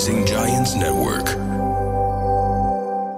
Rising 0.00 0.24
Giants 0.24 0.74
Network. 0.74 1.28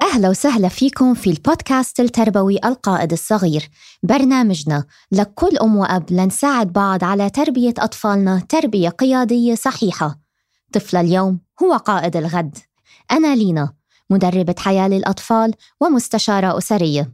أهلا 0.03 0.29
وسهلا 0.29 0.69
فيكم 0.69 1.15
في 1.15 1.31
البودكاست 1.31 2.01
التربوي 2.01 2.59
القائد 2.65 3.13
الصغير. 3.13 3.69
برنامجنا 4.03 4.85
لكل 5.13 5.59
أم 5.59 5.77
وأب 5.77 6.13
لنساعد 6.13 6.73
بعض 6.73 7.05
على 7.05 7.31
تربية 7.31 7.75
أطفالنا 7.79 8.43
تربية 8.49 8.89
قيادية 8.89 9.55
صحيحة. 9.55 10.21
طفل 10.73 10.97
اليوم 10.97 11.41
هو 11.63 11.77
قائد 11.77 12.17
الغد. 12.17 12.59
أنا 13.11 13.37
لينا 13.37 13.75
مدربة 14.11 14.55
حياة 14.59 14.89
للأطفال 14.89 15.55
ومستشارة 15.81 16.59
أسرية. 16.59 17.13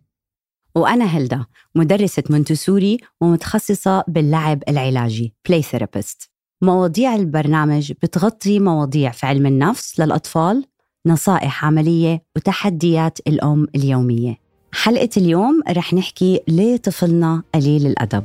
وأنا 0.75 1.17
هيلدا 1.17 1.47
مدرسة 1.75 2.23
مونتسوري 2.31 2.99
ومتخصصة 3.21 4.05
باللعب 4.09 4.63
العلاجي 4.69 5.35
play 5.49 5.63
therapist 5.63 6.38
مواضيع 6.63 7.15
البرنامج 7.15 7.93
بتغطي 7.93 8.61
مواضيع 8.61 9.11
في 9.11 9.27
علم 9.27 9.47
النفس 9.47 10.01
للأطفال 10.01 10.65
نصائح 11.07 11.65
عملية 11.65 12.23
وتحديات 12.37 13.19
الأم 13.27 13.67
اليومية. 13.75 14.37
حلقة 14.73 15.09
اليوم 15.17 15.63
رح 15.71 15.95
نحكي 15.95 16.41
ليه 16.49 16.77
طفلنا 16.77 17.43
قليل 17.55 17.87
الأدب. 17.87 18.25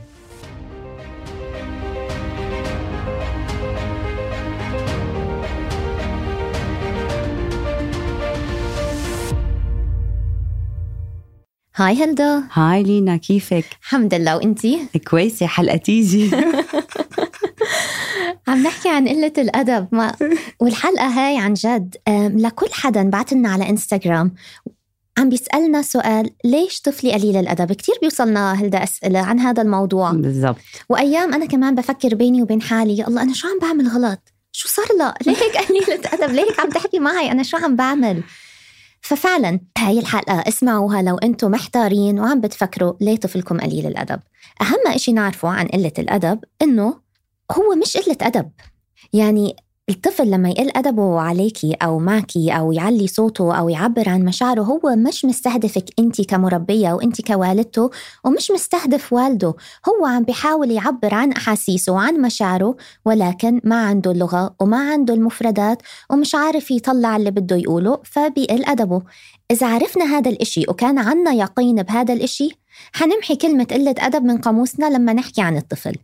هاي 11.76 11.96
هلدا. 12.04 12.44
هاي 12.54 12.84
لينا 12.84 13.18
كيفك؟ 13.18 13.66
الحمد 13.82 14.14
لله. 14.14 14.38
وإنتي؟ 14.38 14.80
كويسة 15.10 15.46
حلقة 15.46 15.78
تيجي. 15.78 16.32
عم 18.48 18.64
نحكي 18.64 18.90
عن 18.90 19.08
قلة 19.08 19.34
الأدب. 19.38 19.88
ما 19.92 20.16
والحلقة 20.60 21.06
هاي 21.06 21.38
عن 21.38 21.54
جد 21.54 21.96
لكل 22.36 22.70
حدا 22.72 23.10
بعت 23.10 23.34
لنا 23.34 23.50
على 23.50 23.70
إنستغرام 23.70 24.34
عم 25.18 25.30
بيسألنا 25.30 25.82
سؤال 25.82 26.30
ليش 26.46 26.82
طفلي 26.82 27.14
قليل 27.14 27.38
الأدب؟ 27.38 27.72
كتير 27.72 27.96
بيوصلنا 28.02 28.54
هلدا 28.54 28.84
أسئلة 28.84 29.20
عن 29.20 29.40
هذا 29.40 29.62
الموضوع. 29.62 30.12
بالضبط. 30.12 30.58
وأيام 30.90 31.34
أنا 31.34 31.46
كمان 31.46 31.76
بفكر 31.76 32.16
بيني 32.16 32.42
وبين 32.42 32.62
حالي 32.62 32.98
يا 32.98 33.08
الله 33.08 33.22
أنا 33.22 33.34
شو 33.34 33.48
عم 33.48 33.60
بعمل 33.60 33.88
غلط؟ 33.88 34.34
شو 34.52 34.68
صار 34.68 34.86
لها 35.00 35.14
ليه 35.26 35.36
هيك 35.36 35.58
قليلة 35.58 36.02
أدب 36.14 36.34
ليه 36.34 36.44
هيك 36.44 36.60
عم 36.60 36.70
تحكي 36.70 37.00
معي؟ 37.00 37.32
أنا 37.32 37.44
شو 37.44 37.58
عم 37.58 37.76
بعمل؟ 37.76 38.24
ففعلا 39.02 39.60
هاي 39.78 40.00
الحلقة 40.00 40.44
اسمعوها 40.48 41.02
لو 41.02 41.18
أنتم 41.18 41.52
محتارين 41.52 42.20
وعم 42.20 42.42
بتفكروا 42.42 42.94
ليه 43.02 43.16
طفلكم 43.16 43.58
قليل 43.60 43.88
الأدب. 43.88 44.20
أهم 44.62 44.88
إشي 44.88 45.12
نعرفه 45.12 45.50
عن 45.50 45.68
قلة 45.68 45.92
الأدب 46.00 46.40
إنه 46.62 47.03
هو 47.52 47.76
مش 47.76 47.98
قلة 47.98 48.18
أدب. 48.22 48.52
يعني 49.14 49.56
الطفل 49.90 50.32
لما 50.32 50.50
يقل 50.50 50.72
أدبه 50.76 51.20
عليكي 51.20 51.74
أو 51.74 52.00
معكي 52.00 52.52
أو 52.52 52.72
يعلي 52.72 53.08
صوته 53.08 53.56
أو 53.58 53.70
يعبر 53.70 54.10
عن 54.10 54.26
مشاعره 54.26 54.62
هو 54.62 54.96
مش 54.96 55.26
مستهدفك 55.26 55.86
أنت 56.00 56.22
كمربية 56.22 56.94
وأنت 56.94 57.22
كوالدته 57.22 57.90
ومش 58.24 58.52
مستهدف 58.52 59.14
والده. 59.14 59.54
هو 59.90 60.06
عم 60.06 60.24
بيحاول 60.24 60.72
يعبر 60.72 61.14
عن 61.14 61.32
أحاسيسه 61.32 61.94
وعن 61.94 62.22
مشاعره 62.22 62.76
ولكن 63.06 63.62
ما 63.64 63.86
عنده 63.86 64.12
اللغة 64.12 64.56
وما 64.62 64.92
عنده 64.92 65.14
المفردات 65.14 65.82
ومش 66.10 66.36
عارف 66.36 66.72
يطلع 66.72 67.16
اللي 67.16 67.32
بده 67.32 67.56
يقوله 67.56 68.00
فبيقل 68.04 68.66
أدبه. 68.66 69.02
إذا 69.52 69.68
عرفنا 69.68 70.06
هذا 70.06 70.30
الإشي 70.32 70.66
وكان 70.70 70.98
عنا 70.98 71.32
يقين 71.32 71.84
بهذا 71.84 72.14
الإشي 72.14 72.50
حنمحي 72.94 73.36
كلمة 73.36 73.64
قلة 73.64 73.96
أدب 74.00 74.24
من 74.24 74.38
قاموسنا 74.38 74.86
لما 74.86 75.14
نحكي 75.14 75.42
عن 75.42 75.58
الطفل. 75.58 75.96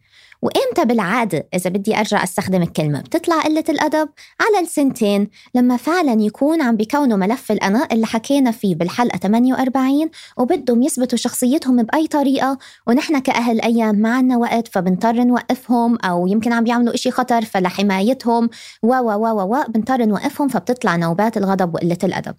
وإمتى 0.42 0.86
بالعادة 0.86 1.48
إذا 1.54 1.70
بدي 1.70 2.00
أرجع 2.00 2.24
أستخدم 2.24 2.62
الكلمة؟ 2.62 3.02
بتطلع 3.02 3.42
قلة 3.42 3.64
الأدب 3.70 4.10
على 4.42 4.60
السنتين 4.60 5.30
لما 5.56 5.78
فعلا 5.78 6.22
يكون 6.22 6.62
عم 6.62 6.76
بيكونوا 6.76 7.18
ملف 7.18 7.52
الأنا 7.52 7.88
اللي 7.92 8.06
حكينا 8.06 8.52
فيه 8.52 8.76
بالحلقة 8.76 9.18
48 9.18 10.10
وبدهم 10.38 10.84
يثبتوا 10.84 11.18
شخصيتهم 11.18 11.84
بأي 11.84 12.08
طريقة 12.08 12.58
ونحن 12.88 13.20
كأهل 13.20 13.62
أيام 13.62 13.96
ما 13.96 14.16
عنا 14.16 14.38
وقت 14.38 14.68
فبنضطر 14.68 15.24
نوقفهم 15.24 15.98
أو 15.98 16.28
يمكن 16.28 16.54
عم 16.54 16.64
بيعملوا 16.64 16.94
إشي 16.94 17.12
خطر 17.12 17.46
فلحمايتهم 17.46 18.50
و 18.84 18.94
و 18.94 19.12
و 19.12 19.56
و 19.56 19.64
بنضطر 19.70 20.06
نوقفهم 20.06 20.48
فبتطلع 20.48 20.96
نوبات 20.96 21.38
الغضب 21.38 21.76
وقلة 21.76 21.98
الأدب. 22.04 22.36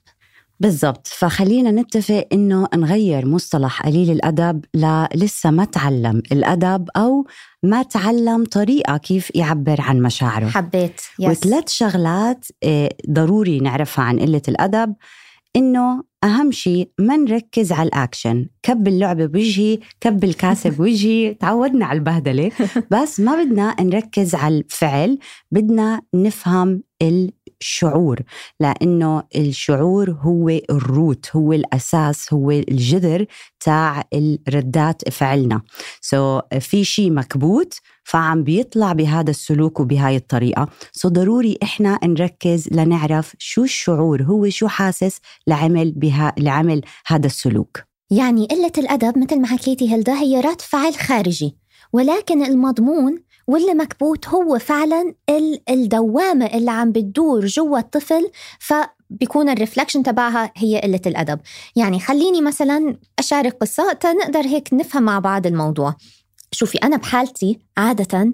بالضبط. 0.61 1.07
فخلينا 1.07 1.71
نتفق 1.71 2.27
إنه 2.33 2.69
نغير 2.75 3.27
مصطلح 3.27 3.83
قليل 3.83 4.11
الأدب 4.11 4.65
للسه 5.15 5.51
ما 5.51 5.65
تعلم 5.65 6.23
الأدب 6.33 6.89
أو 6.97 7.27
ما 7.63 7.83
تعلم 7.83 8.45
طريقة 8.45 8.97
كيف 8.97 9.31
يعبر 9.35 9.81
عن 9.81 10.03
مشاعره. 10.03 10.49
حبيت. 10.49 11.01
وثلاث 11.21 11.69
شغلات 11.69 12.47
آه، 12.63 12.89
ضروري 13.11 13.61
نعرفها 13.61 14.05
عن 14.05 14.19
قلة 14.19 14.43
الأدب. 14.49 14.95
إنه 15.57 16.03
أهم 16.25 16.53
شيء 16.53 16.91
ما 16.99 17.17
نركز 17.17 17.73
على 17.73 17.89
الأكشن. 17.89 18.47
كب 18.63 18.89
اللعبه 18.89 19.27
بوجهي 19.27 19.79
كب 20.01 20.25
الكاسه 20.25 20.71
بوجهي 20.71 21.35
تعودنا 21.41 21.87
على 21.87 21.99
البهدلة. 21.99 22.51
بس 22.93 23.21
ما 23.21 23.45
بدنا 23.45 23.77
نركز 23.81 24.35
على 24.35 24.59
الفعل 24.59 25.19
بدنا 25.51 26.01
نفهم 26.15 26.83
الشعور 27.61 28.21
لأنه 28.61 29.23
الشعور 29.37 30.11
هو 30.11 30.49
ال 30.49 30.66
root 30.66 31.37
هو 31.37 31.53
الأساس 31.53 32.33
هو 32.33 32.51
الجذر 32.51 33.27
تاع 33.61 34.05
الردات 34.15 35.09
فعلنا. 35.09 35.63
so, 36.01 36.59
في 36.59 36.85
شيء 36.85 37.11
مكبوت 37.11 37.75
فعم 38.05 38.45
بيطلع 38.45 38.93
بهذا 38.93 39.31
السلوك 39.31 39.81
وبهاي 39.81 40.17
الطريقة. 40.17 40.69
so, 40.93 41.13
ضروري 41.13 41.59
إحنا 41.63 41.99
نركز 42.05 42.69
لنعرف 42.73 43.37
شو 43.39 43.65
الشعور 43.65 44.23
هو 44.23 44.49
شو 44.49 44.69
حاسس 44.69 45.21
لعمل 45.47 45.93
بها 45.93 46.35
لعمل 46.39 46.83
هذا 47.07 47.27
السلوك. 47.27 47.83
يعني 48.11 48.47
قلة 48.47 48.73
الأدب 48.79 49.19
مثل 49.19 49.41
ما 49.41 49.47
حكيتي 49.47 49.95
هلدا 49.95 50.15
هي 50.15 50.41
رد 50.41 50.61
فعل 50.61 50.95
خارجي 50.95 51.57
ولكن 51.93 52.43
المضمون 52.43 53.23
واللي 53.51 53.75
مكبوت 53.75 54.29
هو 54.29 54.59
فعلا 54.59 55.15
ال- 55.29 55.61
الدوامة 55.71 56.47
اللي 56.47 56.71
عم 56.71 56.93
بتدور 56.93 57.47
جوا 57.47 57.79
الطفل 57.79 58.31
فبيكون 58.59 59.49
الرفلكشن 59.49 60.03
تبعها 60.03 60.53
هي 60.57 60.81
قلة 60.81 61.01
الأدب. 61.07 61.41
يعني 61.77 62.01
خليني 62.01 62.41
مثلا 62.43 62.97
أشارك 63.19 63.57
قصة 63.61 63.93
تنقدر 63.93 64.41
هيك 64.41 64.69
نفهم 64.75 65.03
مع 65.03 65.19
بعض 65.19 65.47
الموضوع. 65.47 65.95
شوفي 66.53 66.79
أنا 66.79 66.97
بحالتي 66.97 67.59
عادة 67.77 68.33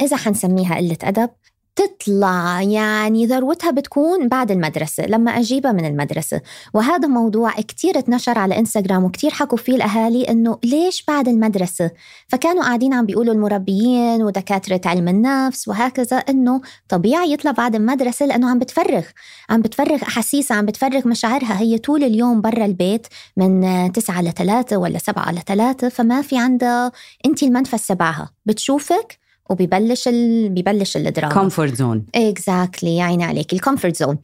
إذا 0.00 0.16
حنسميها 0.16 0.76
قلة 0.76 0.96
أدب 1.02 1.30
تطلع 1.76 2.62
يعني 2.62 3.26
ذروتها 3.26 3.70
بتكون 3.70 4.28
بعد 4.28 4.50
المدرسة 4.50 5.06
لما 5.06 5.30
أجيبها 5.30 5.72
من 5.72 5.84
المدرسة. 5.84 6.40
وهذا 6.74 7.08
موضوع 7.08 7.52
كتير 7.52 7.98
اتنشر 7.98 8.38
على 8.38 8.58
إنستغرام 8.58 9.04
وكتير 9.04 9.30
حكوا 9.30 9.58
فيه 9.58 9.76
الأهالي 9.76 10.28
إنه 10.28 10.58
ليش 10.64 11.04
بعد 11.08 11.28
المدرسة؟ 11.28 11.90
فكانوا 12.28 12.62
قاعدين 12.62 12.94
عم 12.94 13.06
بيقولوا 13.06 13.34
المربيين 13.34 14.22
ودكاترة 14.22 14.80
علم 14.86 15.08
النفس 15.08 15.68
وهكذا 15.68 16.16
إنه 16.16 16.60
طبيعي 16.88 17.32
يطلع 17.32 17.50
بعد 17.50 17.74
المدرسة 17.74 18.26
لأنه 18.26 18.50
عم 18.50 18.58
بتفرغ 18.58 19.04
عم 19.50 19.60
بتفرغ 19.62 20.02
أحاسيسها 20.02 20.56
عم 20.56 20.66
بتفرغ 20.66 21.08
مشاعرها. 21.08 21.58
هي 21.60 21.78
طول 21.78 22.04
اليوم 22.04 22.40
برا 22.40 22.64
البيت 22.64 23.06
من 23.36 23.92
تسعة 23.92 24.22
لثلاثة 24.22 24.76
ولا 24.76 24.98
سبعة 24.98 25.32
لثلاثة 25.32 25.88
فما 25.88 26.22
في 26.22 26.38
عندها 26.38 26.92
أنت 27.26 27.42
المنفس 27.42 27.86
تبعها 27.86 28.30
بتشوفك 28.46 29.23
وبيبلش 29.50 30.08
ال... 30.08 30.48
بيبلش 30.48 30.96
الدراما. 30.96 31.34
comfort 31.34 31.74
zone 31.74 32.06
exactly 32.14 32.96
يا 32.96 33.04
عيني 33.04 33.24
عليك 33.24 33.52
ال 33.52 33.57
comfort 33.57 33.96
zone 33.96 34.18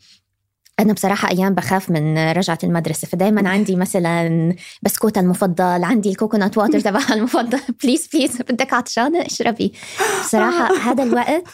أنا 0.80 0.92
بصراحة 0.92 1.30
أيام 1.30 1.54
بخاف 1.54 1.90
من 1.90 2.18
رجعة 2.32 2.58
المدرسة 2.64 3.08
فدايما 3.08 3.48
عندي 3.48 3.76
مثلا 3.76 4.54
بسكوتة 4.82 5.20
المفضل 5.20 5.84
عندي 5.84 6.10
ال 6.10 6.16
coconut 6.16 6.58
water 6.58 6.80
تبعها 6.80 7.14
المفضل. 7.18 7.60
please 7.82 8.08
please 8.12 8.42
بدك 8.42 8.72
عطشانة 8.72 9.26
اشربي. 9.26 9.72
بصراحة 10.20 10.74
هذا 10.90 11.02
الوقت 11.02 11.44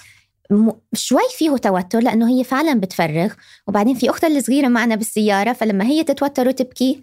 شوي 0.94 1.20
فيه 1.38 1.56
توتر 1.56 2.00
لأنه 2.00 2.28
هي 2.28 2.44
فعلا 2.44 2.80
بتفرغ. 2.80 3.32
وبعدين 3.66 3.94
في 3.94 4.10
أختها 4.10 4.28
الصغيرة 4.28 4.68
معنا 4.68 4.94
بالسيارة 4.94 5.52
فلما 5.52 5.84
هي 5.84 6.04
تتوتر 6.04 6.48
وتبكي 6.48 7.02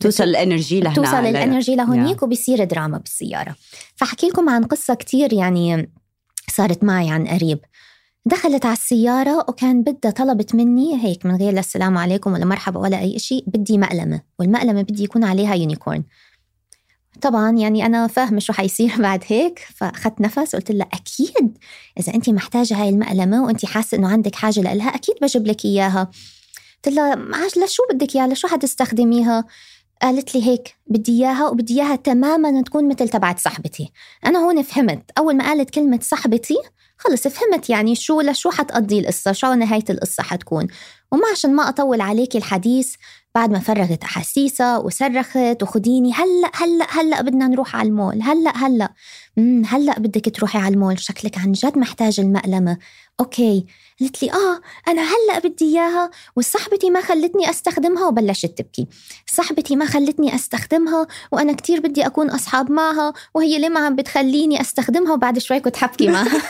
توصل 0.00 0.24
ال 0.24 0.32
energy 0.32 0.80
لهنا 0.80 0.94
توصل 0.94 1.16
ال 1.16 1.25
energy 1.25 1.76
لهونيك 1.76 2.22
وبيصير 2.22 2.64
دراما 2.64 2.98
بالسيارة. 2.98 3.56
فحكي 3.96 4.26
لكم 4.26 4.48
عن 4.48 4.64
قصة 4.64 4.94
كتير 4.94 5.32
يعني 5.32 5.90
صارت 6.50 6.84
معي 6.84 7.10
عن 7.10 7.26
قريب. 7.26 7.58
دخلت 8.26 8.66
على 8.66 8.72
السيارة 8.72 9.38
وكان 9.48 9.82
بدها 9.82 10.10
طلبت 10.10 10.54
مني 10.54 11.04
هيك 11.04 11.26
من 11.26 11.36
غير 11.36 11.52
لا 11.52 11.60
السلام 11.60 11.98
عليكم 11.98 12.32
ولا 12.32 12.44
مرحبا 12.44 12.80
ولا 12.80 13.00
أي 13.00 13.18
شيء 13.18 13.44
بدي 13.46 13.78
مقلمة 13.78 14.20
والمقلمة 14.38 14.82
بدي 14.82 15.04
يكون 15.04 15.24
عليها 15.24 15.54
unicorn. 15.54 16.04
طبعا 17.20 17.50
يعني 17.50 17.86
أنا 17.86 18.06
فاهمة 18.06 18.38
شو 18.38 18.52
حيصير 18.52 18.92
بعد 19.02 19.24
هيك 19.26 19.58
فأخذت 19.74 20.20
نفس 20.20 20.54
وقلت 20.54 20.70
لها 20.70 20.88
أكيد 20.92 21.58
إذا 21.98 22.14
أنت 22.14 22.30
محتاجة 22.30 22.82
هاي 22.82 22.88
المقلمة 22.88 23.44
وأنت 23.44 23.66
حاسة 23.66 23.96
إنه 23.98 24.08
عندك 24.08 24.34
حاجة 24.34 24.60
لها 24.60 24.88
أكيد 24.88 25.14
بجيب 25.22 25.46
لك 25.46 25.64
إياها. 25.64 26.10
قلت 26.84 26.94
لها 26.94 27.46
لشو 27.64 27.82
بدك 27.92 28.16
إياها؟ 28.16 28.26
لشو 28.26 28.48
حتستخدميها؟ 28.48 29.44
قالت 30.02 30.34
لي 30.34 30.46
هيك 30.46 30.76
بدي 30.86 31.12
إياها 31.12 31.48
وبدي 31.48 31.82
إياها 31.82 31.96
تماما 31.96 32.62
تكون 32.62 32.88
مثل 32.88 33.08
تبعت 33.08 33.38
صاحبتي. 33.38 33.92
أنا 34.26 34.38
هون 34.38 34.62
فهمت. 34.62 35.10
أول 35.18 35.36
ما 35.36 35.44
قالت 35.44 35.70
كلمة 35.70 35.98
صاحبتي 36.02 36.56
خلص 36.98 37.28
فهمت 37.28 37.70
يعني 37.70 37.94
شو 37.94 38.20
لشو 38.20 38.50
حتقضي 38.50 38.98
القصة 38.98 39.32
شو 39.32 39.52
نهاية 39.52 39.84
القصة 39.90 40.22
حتكون. 40.22 40.66
وما 41.12 41.28
عشان 41.32 41.54
ما 41.54 41.68
أطول 41.68 42.00
عليك 42.00 42.36
الحديث 42.36 42.94
بعد 43.36 43.50
ما 43.50 43.58
فرغت 43.58 44.04
أحاسيسها 44.04 44.78
وصرخت 44.78 45.62
وخديني 45.62 46.12
هلأ 46.12 46.50
هلأ 46.54 46.86
هلأ 46.90 47.22
بدنا 47.22 47.48
نروح 47.48 47.76
على 47.76 47.88
المول 47.88 48.22
هلأ 48.22 48.56
هلأ. 48.56 48.92
هلأ 49.66 49.98
بدك 49.98 50.36
تروحي 50.36 50.58
على 50.58 50.74
المول 50.74 50.98
شكلك 51.00 51.38
عن 51.38 51.52
جد 51.52 51.78
محتاج 51.78 52.20
المقلمة. 52.20 52.78
أوكي. 53.20 53.66
قالت 54.00 54.22
لي 54.22 54.32
آه 54.32 54.60
أنا 54.88 55.02
هلأ 55.02 55.38
بدي 55.38 55.64
إياها. 55.64 56.10
وصاحبتي 56.36 56.90
ما 56.90 57.00
خلتني 57.00 57.50
أستخدمها. 57.50 58.06
وبلشت 58.06 58.58
تبكي. 58.58 58.86
صاحبتي 59.26 59.76
ما 59.76 59.86
خلتني 59.86 60.34
أستخدمها 60.34 61.06
وأنا 61.32 61.52
كتير 61.52 61.80
بدي 61.80 62.06
أكون 62.06 62.30
أصحاب 62.30 62.72
معها 62.72 63.12
وهي 63.34 63.58
ليه 63.58 63.68
ما 63.68 63.80
عم 63.80 63.96
بتخليني 63.96 64.60
أستخدمها؟ 64.60 65.12
وبعد 65.12 65.38
شوي 65.38 65.60
كنت 65.60 65.76
حبكي 65.76 66.08
معها. 66.14 66.42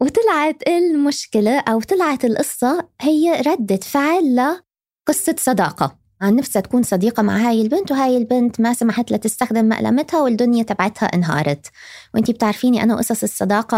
وطلعت 0.00 0.68
المشكلة 0.68 1.58
أو 1.58 1.80
طلعت 1.80 2.24
القصة 2.24 2.88
هي 3.00 3.40
ردة 3.40 3.76
فعل 3.76 4.63
لقصة 5.08 5.34
صداقة. 5.38 5.96
عن 6.20 6.36
نفسها 6.36 6.62
تكون 6.62 6.82
صديقة 6.82 7.22
مع 7.22 7.36
هاي 7.36 7.62
البنت 7.62 7.90
وهاي 7.92 8.16
البنت 8.16 8.60
ما 8.60 8.72
سمحت 8.74 9.10
لها 9.10 9.18
تستخدم 9.18 9.68
مقلمتها 9.68 10.20
والدنيا 10.20 10.62
تبعتها 10.62 11.06
انهارت. 11.06 11.66
وانتي 12.14 12.32
بتعرفيني 12.32 12.82
أنا 12.82 12.96
قصص 12.96 13.22
الصداقة 13.22 13.76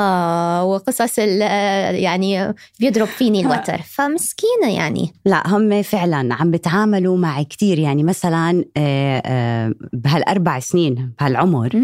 وقصص 0.65 1.19
يعني 1.19 2.55
بيضرب 2.81 3.07
فيني 3.07 3.41
الوتر. 3.47 3.83
فمسكينة 3.83 4.75
يعني. 4.77 5.13
لا 5.25 5.49
هم 5.49 5.83
فعلا 5.83 6.35
عم 6.35 6.51
بتعاملوا 6.51 7.17
مع 7.17 7.43
كتير. 7.43 7.79
يعني 7.79 8.03
مثلا 8.03 8.65
آه، 8.77 9.23
آه، 9.27 9.75
بهالأربع 9.93 10.59
سنين 10.61 11.13
بهالعمر 11.21 11.83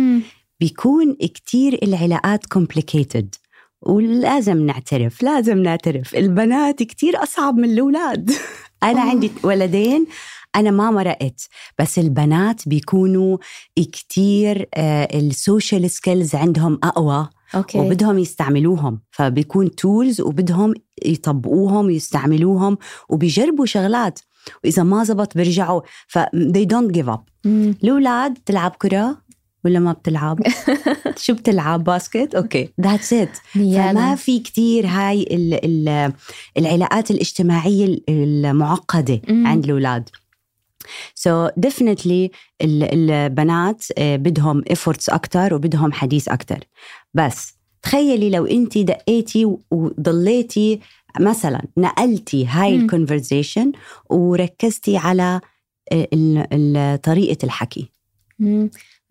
بيكون 0.61 1.15
كتير 1.15 1.79
العلاقات 1.83 2.41
complicated. 2.55 3.27
ولازم 3.83 4.67
نعترف 4.67 5.23
لازم 5.23 5.59
نعترف. 5.59 6.15
البنات 6.15 6.83
كتير 6.83 7.23
أصعب 7.23 7.57
من 7.57 7.71
الأولاد. 7.71 8.31
أنا 8.83 9.01
عندي 9.01 9.33
ولدين 9.43 10.07
أنا 10.57 10.71
ما 10.71 10.91
مرقت 10.91 11.49
بس 11.79 11.99
البنات 11.99 12.69
بيكونوا 12.69 13.39
كتير 13.77 14.69
ال 14.77 14.93
social 14.93 15.91
skills 15.91 16.35
عندهم 16.35 16.79
أقوى 16.85 17.29
okay. 17.55 17.79
وبدهم 17.79 18.19
يستعملوهم. 18.19 19.01
فبيكون 19.11 19.75
tools 19.75 20.21
وبدهم 20.21 20.75
يطبقوهم 21.05 21.87
ويستعملوهم 21.87 22.79
وبيجربوا 23.09 23.67
شغلات. 23.67 24.21
وإذا 24.65 24.83
ما 24.83 25.05
زبط 25.05 25.37
بيرجعوا 25.37 25.81
ف 26.07 26.19
they 26.19 26.67
don't 26.73 26.93
give 26.97 27.09
up. 27.09 27.21
الأولاد 27.47 28.39
تلعب 28.47 28.71
كرة 28.71 29.22
ولا 29.65 29.79
ما 29.79 29.93
بتلعب؟ 29.93 30.41
شو 31.25 31.35
بتلعب؟ 31.35 31.85
basket؟ 31.85 32.35
okay. 32.35 32.69
That's 32.81 33.13
it 33.13 33.37
فما 33.55 34.15
في 34.15 34.39
كتير 34.39 34.87
هاي 34.87 35.23
ال 35.23 35.65
ال 35.65 36.13
العلاقات 36.59 37.11
الاجتماعية 37.11 37.99
المعقدة 38.09 39.21
عند 39.29 39.65
الأولاد. 39.65 40.09
so 41.15 41.51
definitely 41.67 42.31
البنات 42.63 43.85
آه، 43.99 44.17
بدهم 44.17 44.63
efforts 44.63 45.07
أكثر 45.09 45.55
وبدهم 45.55 45.93
حديث 45.93 46.29
أكثر 46.29 46.59
بس 47.15 47.55
تخيلي 47.83 48.31
لو 48.31 48.47
انت 48.47 48.79
دقيتي 48.79 49.57
وضليتي 49.71 50.81
مثلا 51.21 51.63
نقلتي 51.77 52.47
هاي 52.47 52.77
ال 52.77 52.84
conversation 52.84 53.73
وركزتي 54.11 54.97
على 54.97 55.41
آه، 55.93 56.97
طريقة 56.97 57.45
الحكي. 57.45 57.91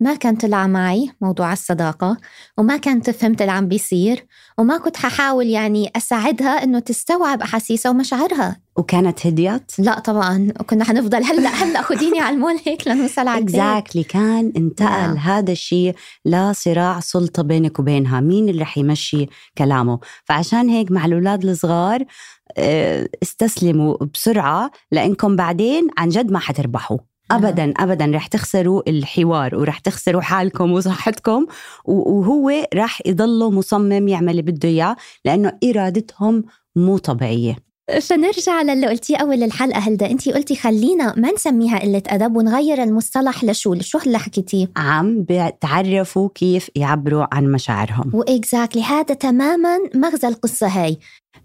ما 0.02 0.14
كان 0.14 0.36
طلع 0.36 0.66
معي 0.66 1.10
موضوع 1.20 1.52
الصداقة 1.52 2.16
وما 2.58 2.76
كنت 2.76 3.10
فهمت 3.10 3.40
اللي 3.40 3.52
عم 3.52 3.68
بيصير 3.68 4.26
وما 4.58 4.78
كنت 4.78 4.96
ححاول 4.96 5.46
يعني 5.46 5.90
أساعدها 5.96 6.64
إنه 6.64 6.78
تستوعب 6.78 7.42
أحاسيسها 7.42 7.90
ومشاعرها. 7.90 8.56
وكانت 8.76 9.26
هديت؟ 9.26 9.72
لا 9.78 9.98
طبعا 9.98 10.52
كنا 10.66 10.84
حنفضل 10.84 11.24
هلأ 11.24 11.48
هلأ 11.48 11.82
خديني 11.82 12.20
على 12.20 12.34
المول 12.34 12.60
هيك 12.66 12.88
لنوصل 12.88 13.28
على 13.28 13.44
اكزاكتلي 13.44 14.04
كان 14.04 14.52
انتقل 14.56 15.14
yeah. 15.14 15.18
هذا 15.18 15.52
الشيء 15.52 15.94
لصراع 16.24 17.00
سلطة 17.00 17.42
بينك 17.42 17.78
وبينها. 17.78 18.20
مين 18.20 18.48
اللي 18.48 18.62
رح 18.62 18.78
يمشي 18.78 19.26
كلامه؟ 19.58 19.98
فعشان 20.24 20.68
هيك 20.68 20.90
مع 20.90 21.04
الأولاد 21.06 21.44
الصغار 21.44 22.04
آه، 22.56 23.08
استسلموا 23.22 23.96
بسرعة 24.14 24.70
لأنكم 24.92 25.36
بعدين 25.36 25.88
عن 25.98 26.08
جد 26.08 26.30
ما 26.30 26.38
حتربحوا. 26.38 26.98
ابدا 27.36 27.72
ابدا 27.76 28.06
رح 28.06 28.26
تخسروا 28.26 28.82
الحوار 28.88 29.56
ورح 29.56 29.78
تخسروا 29.78 30.20
حالكم 30.22 30.72
وصحتكم 30.72 31.46
وهو 31.84 32.66
رح 32.74 33.02
يضله 33.06 33.50
مصمم 33.50 34.08
يعمل 34.08 34.30
اللي 34.30 34.42
بده 34.42 34.68
إياه 34.68 34.96
لأنه 35.24 35.52
إرادتهم 35.64 36.44
مو 36.76 36.98
طبيعية. 36.98 37.56
فنرجع 38.00 38.62
للي 38.62 38.86
قلتيه 38.86 39.16
أول 39.16 39.42
الحلقة 39.42 39.78
هلدا 39.78 40.10
انت 40.10 40.28
قلتي 40.28 40.56
خلينا 40.56 41.14
ما 41.16 41.32
نسميها 41.32 41.78
قلة 41.78 42.02
أدب 42.06 42.36
ونغير 42.36 42.82
المصطلح 42.82 43.44
لشو؟ 43.44 43.80
شو 43.80 43.98
هلا 43.98 44.18
حكيتيه؟ 44.18 44.70
عم 44.76 45.22
بيتعرفوا 45.22 46.28
كيف 46.34 46.70
يعبروا 46.76 47.26
عن 47.32 47.52
مشاعرهم. 47.52 48.10
واكزاكتلي 48.14 48.82
هذا 48.82 49.14
تماما 49.14 49.78
مغزى 49.94 50.28
القصة 50.28 50.66
هاي. 50.66 50.98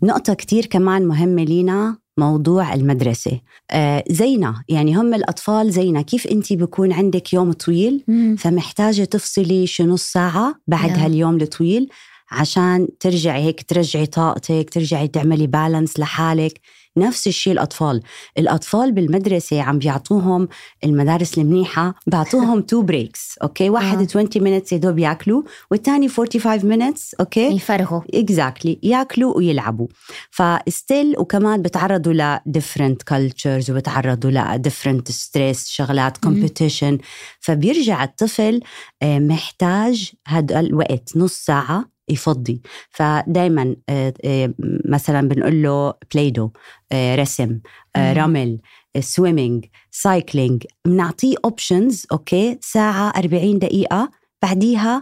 نقطة 0.03 0.33
كتير 0.33 0.65
كمان 0.65 1.05
مهمة 1.05 1.43
لينا. 1.43 1.97
موضوع 2.17 2.73
المدرسة 2.73 3.39
آه 3.71 4.03
زينا 4.09 4.63
يعني 4.69 4.95
هم 4.95 5.13
الأطفال 5.13 5.71
زينا 5.71 6.01
كيف 6.01 6.27
أنت 6.27 6.53
بكون 6.53 6.93
عندك 6.93 7.33
يوم 7.33 7.51
طويل 7.51 8.03
مم. 8.07 8.35
فمحتاجة 8.39 9.03
تفصلي 9.03 9.67
شي 9.67 9.83
نص 9.83 10.11
ساعة 10.11 10.55
بعد 10.67 10.89
yeah. 10.95 10.99
هاليوم 10.99 11.41
الطويل 11.41 11.89
عشان 12.31 12.87
ترجعي 12.99 13.43
هيك 13.43 13.61
ترجعي 13.61 14.05
طاقتك 14.05 14.69
ترجعي 14.69 15.07
تعملي 15.07 15.47
balance 15.47 15.99
لحالك 15.99 16.59
نفس 16.97 17.27
الشيء 17.27 17.53
الأطفال. 17.53 18.01
الأطفال 18.37 18.91
بالمدرسة 18.91 19.61
عم 19.61 19.79
بيعطوهم 19.79 20.47
المدارس 20.83 21.37
المنيحة 21.37 21.95
بيعطوهم 22.07 22.61
two 22.61 22.81
breaks 22.81 23.37
okay 23.43 23.69
واحد 23.69 23.97
آه. 23.97 24.03
20 24.03 24.27
minutes 24.27 24.73
يدوب 24.73 24.99
ياكلوا 24.99 25.43
والثاني 25.71 26.09
45 26.09 26.59
minutes 26.59 27.01
okay 27.19 27.47
يفرغوا 27.55 28.01
exactly 28.13 28.79
ياكلوا 28.83 29.37
ويلعبوا. 29.37 29.87
ف 30.31 30.45
still 30.45 31.15
وكمان 31.19 31.61
بتعرضوا 31.61 32.13
ل 32.13 32.39
different 32.57 33.13
cultures 33.13 33.69
وبتعرضوا 33.69 34.31
ل 34.31 34.61
different 34.67 35.11
stress 35.11 35.67
شغلات 35.67 36.17
competition. 36.25 36.97
فبيرجع 37.39 38.03
الطفل 38.03 38.61
آه، 39.01 39.19
محتاج 39.19 40.11
هذا 40.27 40.59
الوقت 40.59 41.17
نص 41.17 41.33
ساعة 41.33 41.96
يفضي. 42.09 42.61
فدايما 42.89 43.75
آه، 43.89 44.13
آه، 44.25 44.53
مثلا 44.89 45.27
بنقول 45.27 45.63
له 45.63 45.93
Play-Doh 46.13 46.49
آه، 46.91 47.15
رسم 47.15 47.59
رمل 47.97 48.59
swimming 48.99 49.65
cycling 49.91 50.63
بنعطيه 50.85 51.35
options 51.45 52.05
okay 52.11 52.57
ساعة 52.61 53.09
40 53.09 53.59
دقيقة. 53.59 54.11
بعديها 54.41 55.01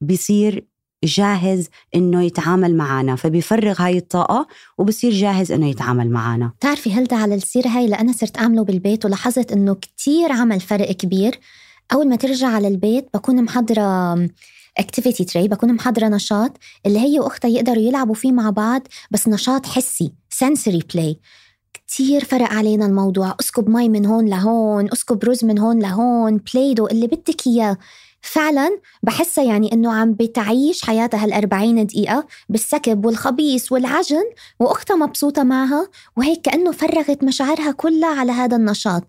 بصير 0.00 0.64
جاهز 1.04 1.68
إنه 1.94 2.22
يتعامل 2.22 2.76
معنا 2.76 3.16
فبيفرغ 3.16 3.82
هاي 3.82 3.98
الطاقة 3.98 4.46
وبصير 4.78 5.12
جاهز 5.12 5.52
إنه 5.52 5.68
يتعامل 5.68 6.10
معنا 6.10 6.52
بتعرفي 6.58 6.92
هلدا 6.92 7.16
على 7.16 7.34
السيرة 7.34 7.68
هاي؟ 7.68 7.86
لأنا 7.86 8.12
صرت 8.12 8.38
أعمله 8.38 8.64
بالبيت 8.64 9.04
ولاحظت 9.04 9.52
إنه 9.52 9.74
كتير 9.74 10.32
عمل 10.32 10.60
فرق 10.60 10.92
كبير. 10.92 11.38
أول 11.92 12.08
ما 12.08 12.16
ترجع 12.16 12.48
على 12.48 12.68
البيت 12.68 13.08
بكون 13.14 13.42
محضرة 13.44 14.14
activity 14.78 15.24
tray 15.24 15.48
بكون 15.48 15.74
محضرة 15.74 16.08
نشاط 16.08 16.52
اللي 16.86 16.98
هي 16.98 17.20
وأختها 17.20 17.48
يقدروا 17.48 17.82
يلعبوا 17.82 18.14
فيه 18.14 18.32
مع 18.32 18.50
بعض 18.50 18.82
بس 19.10 19.28
نشاط 19.28 19.66
حسي 19.66 20.12
sensory 20.44 20.86
play 20.94 21.20
كتير 21.74 22.24
فرق 22.24 22.52
علينا 22.52 22.86
الموضوع. 22.86 23.36
أسكب 23.40 23.68
مي 23.68 23.88
من 23.88 24.06
هون 24.06 24.28
لهون 24.28 24.88
أسكب 24.92 25.24
رز 25.24 25.44
من 25.44 25.58
هون 25.58 25.78
لهون 25.78 26.36
Play-Doh 26.36 26.86
اللي 26.86 27.06
بدك 27.06 27.46
إياه. 27.46 27.78
فعلا 28.20 28.80
بحسها 29.02 29.44
يعني 29.44 29.72
إنه 29.72 29.92
عم 29.92 30.12
بتعيش 30.12 30.82
حياتها 30.82 31.26
هال40 31.26 31.84
دقيقة 31.84 32.26
بالسكب 32.48 33.06
والخبيص 33.06 33.72
والعجن 33.72 34.24
وأختها 34.60 34.96
مبسوطة 34.96 35.42
معها 35.42 35.88
وهيك 36.16 36.40
كأنه 36.40 36.72
فرغت 36.72 37.24
مشاعرها 37.24 37.72
كلها 37.72 38.20
على 38.20 38.32
هذا 38.32 38.56
النشاط. 38.56 39.04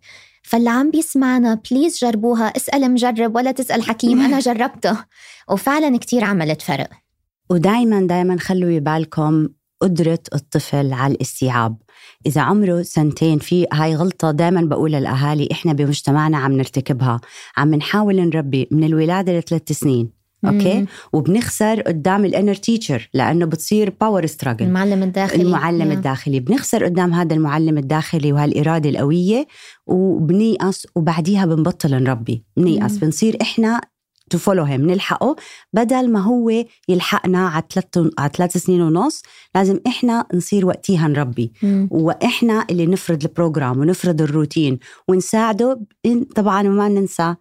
فاللي 0.50 0.70
عم 0.70 0.92
بيسمعنا 0.92 1.62
please 1.72 2.00
جربوها. 2.00 2.46
اسأل 2.48 2.92
مجرب 2.92 3.36
ولا 3.36 3.52
تسأل 3.52 3.84
حكيم. 3.84 4.22
أنا 4.22 4.40
جربته. 4.50 4.98
وفعلا 5.50 5.98
كتير 5.98 6.24
عملت 6.24 6.62
فرق. 6.62 6.90
ودايما 7.50 8.08
دايما 8.08 8.38
خلوا 8.40 8.80
بالكم 8.80 9.50
قدرة 9.82 10.20
الطفل 10.36 10.94
على 10.94 11.14
الاستيعاب. 11.14 11.78
إذا 12.26 12.42
عمره 12.42 12.82
سنتين 12.82 13.40
في 13.40 13.68
هاي 13.74 13.96
غلطة 13.96 14.32
دائما 14.32 14.62
بقول 14.62 14.92
للأهالي 14.92 15.50
إحنا 15.52 15.74
بمجتمعنا 15.74 16.38
عم 16.38 16.52
نرتكبها. 16.52 17.22
عم 17.58 17.76
نحاول 17.76 18.16
نربي 18.16 18.68
من 18.72 18.84
الولادة 18.84 19.40
لثلاث 19.40 19.72
سنين. 19.72 20.19
okay؟ 20.46 20.86
وبنخسر 21.14 21.82
قدام 21.82 22.26
ال 22.26 22.31
inner 22.31 22.54
teacher 22.54 23.10
لأنه 23.14 23.46
بتصير 23.46 23.94
power 24.02 24.26
struggle 24.26 24.66
المعلم 24.66 25.04
الداخلي. 25.04 25.42
المعلم 25.42 25.90
yeah. 25.90 25.94
الداخلي. 25.94 26.40
بنخسر 26.40 26.86
قدام 26.86 27.14
هذا 27.14 27.34
المعلم 27.34 27.78
الداخلي 27.78 28.34
وهالإرادة 28.34 28.90
القوية 28.90 29.48
وبنيأس 29.88 30.88
وبعديها 30.96 31.46
بنبطل 31.46 32.04
نربي. 32.04 32.44
بنيأس. 32.58 32.98
بنصير 32.98 33.38
إحنا 33.42 33.82
تفولو 34.30 34.64
هيم 34.64 34.90
نلحقه 34.92 35.36
بدل 35.74 36.12
ما 36.12 36.20
هو 36.20 36.64
يلحقنا 36.90 37.48
على 37.48 37.64
ثلاث 37.74 38.08
على 38.20 38.32
ثلاث 38.38 38.58
سنين 38.58 38.82
ونص 38.82 39.22
لازم 39.56 39.80
إحنا 39.88 40.26
نصير 40.34 40.66
وقتيها 40.66 41.08
نربي. 41.08 41.54
مم. 41.64 41.88
وإحنا 41.92 42.66
اللي 42.70 42.86
نفرض 42.86 43.24
البروجرام 43.24 43.80
ونفرض 43.80 44.22
الروتين 44.22 44.80
ونساعده. 45.08 45.80
طبعا 46.36 46.68
وما 46.68 46.90
ننسى 46.90 47.36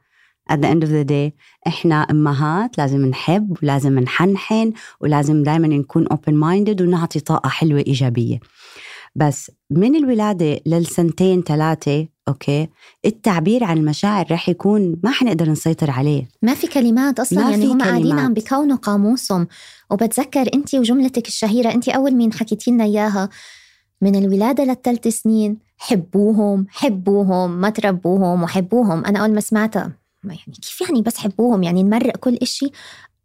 at 0.52 0.56
the 0.56 0.68
end 0.68 0.82
of 0.82 0.90
the 0.90 1.08
day 1.10 1.38
إحنا 1.66 2.02
أمهات 2.02 2.78
لازم 2.78 3.06
نحب 3.06 3.56
ولازم 3.62 3.98
نحنحن 3.98 4.72
ولازم 5.00 5.42
دائما 5.42 5.68
نكون 5.68 6.06
open 6.06 6.32
minded 6.32 6.80
ونعطي 6.80 7.20
طاقة 7.20 7.48
حلوة 7.48 7.84
إيجابية. 7.86 8.40
بس 9.14 9.50
من 9.70 9.96
الولادة 9.96 10.60
للسنتين 10.66 11.42
ثلاثة 11.42 12.08
okay 12.28 12.68
التعبير 13.04 13.64
عن 13.64 13.78
المشاعر 13.78 14.26
رح 14.30 14.48
يكون 14.48 14.96
ما 15.04 15.10
حنقدر 15.10 15.50
نسيطر 15.50 15.90
عليه. 15.90 16.28
ما 16.42 16.54
في 16.54 16.66
كلمات 16.66 17.20
أصلا 17.20 17.44
ما 17.44 17.50
يعني 17.50 17.66
هم 17.66 17.82
قاعدين. 17.82 18.18
عم 18.18 18.34
بكونوا 18.34 18.76
قاموسهم. 18.76 19.48
وبتذكر 19.90 20.50
انت 20.54 20.74
وجملتك 20.74 21.28
الشهيرة 21.28 21.74
انت 21.74 21.88
أول 21.88 22.14
مين 22.14 22.32
حكيتي 22.32 22.70
لنا 22.70 22.84
إياها. 22.84 23.28
من 24.02 24.16
الولادة 24.16 24.64
للثلاث 24.64 25.08
سنين 25.08 25.58
حبوهم 25.78 26.66
حبوهم 26.68 27.60
ما 27.60 27.70
تربوهم 27.70 28.42
وحبوهم. 28.42 29.04
أنا 29.04 29.18
أول 29.18 29.34
ما 29.34 29.40
سمعتها. 29.40 29.92
ما 30.22 30.34
يعني 30.34 30.58
كيف 30.62 30.80
يعني 30.80 31.02
بس 31.02 31.16
حبوهم 31.16 31.62
يعني 31.62 31.82
نمرق 31.82 32.16
كل 32.16 32.38
إشي؟ 32.42 32.70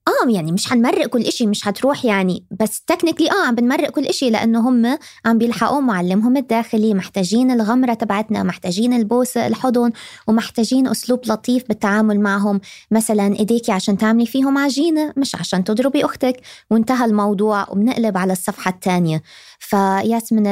آه 0.08 0.30
يعني 0.30 0.52
مش 0.52 0.68
حنمرق 0.68 1.08
كل 1.08 1.22
إشي 1.22 1.46
مش 1.48 1.64
حتروح 1.64 2.06
يعني. 2.06 2.46
بس 2.60 2.82
technically 2.82 3.32
آه 3.32 3.48
عم 3.48 3.56
بنمرق 3.56 3.90
كل 3.90 4.06
إشي 4.06 4.30
لأنه 4.30 4.70
هم 4.70 4.98
عم 5.26 5.38
بيلحقوا 5.38 5.80
معلمهم 5.82 6.38
الداخلي 6.38 6.94
محتاجين 6.94 7.52
الغمرة 7.52 7.94
تبعتنا 7.94 8.44
محتاجين 8.44 8.94
البوسه 8.94 9.48
الحضن 9.48 9.92
ومحتاجين 10.28 10.88
أسلوب 10.88 11.20
لطيف 11.26 11.64
بالتعامل 11.68 12.20
معهم. 12.20 12.62
مثلا 12.92 13.36
إيديكي 13.40 13.72
عشان 13.72 13.98
تعملي 13.98 14.26
فيهم 14.26 14.58
عجينة 14.58 15.14
مش 15.18 15.36
عشان 15.36 15.64
تضربي 15.64 16.06
أختك. 16.06 16.42
وانتهى 16.72 17.06
الموضوع 17.06 17.70
وبنقلب 17.72 18.18
على 18.18 18.34
الصفحة 18.34 18.72
الثانية. 18.72 19.22
فياس 19.63 20.34
من 20.34 20.43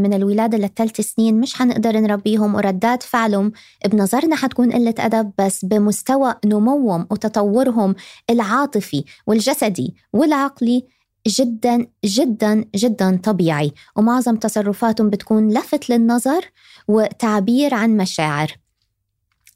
من 0.00 0.14
الولادة 0.14 0.58
للثلاث 0.58 1.00
سنين 1.00 1.40
مش 1.40 1.54
حنقدر 1.54 2.00
نربيهم 2.00 2.54
وردات 2.54 3.02
فعلهم 3.02 3.52
بنظرنا 3.86 4.36
حتكون 4.36 4.72
قلة 4.72 4.94
أدب 4.98 5.32
بس 5.38 5.64
بمستوى 5.64 6.34
نموهم 6.44 7.06
وتطورهم 7.10 7.94
العاطفي 8.30 9.04
والجسدي 9.26 9.94
والعقلي 10.12 10.86
جدا 11.26 11.86
جدا 12.04 12.64
جدا 12.76 13.16
طبيعي. 13.16 13.72
ومعظم 13.96 14.36
تصرفاتهم 14.36 15.10
بتكون 15.10 15.52
لفت 15.52 15.90
للنظر 15.90 16.50
وتعبير 16.88 17.74
عن 17.74 17.96
مشاعر. 17.96 18.56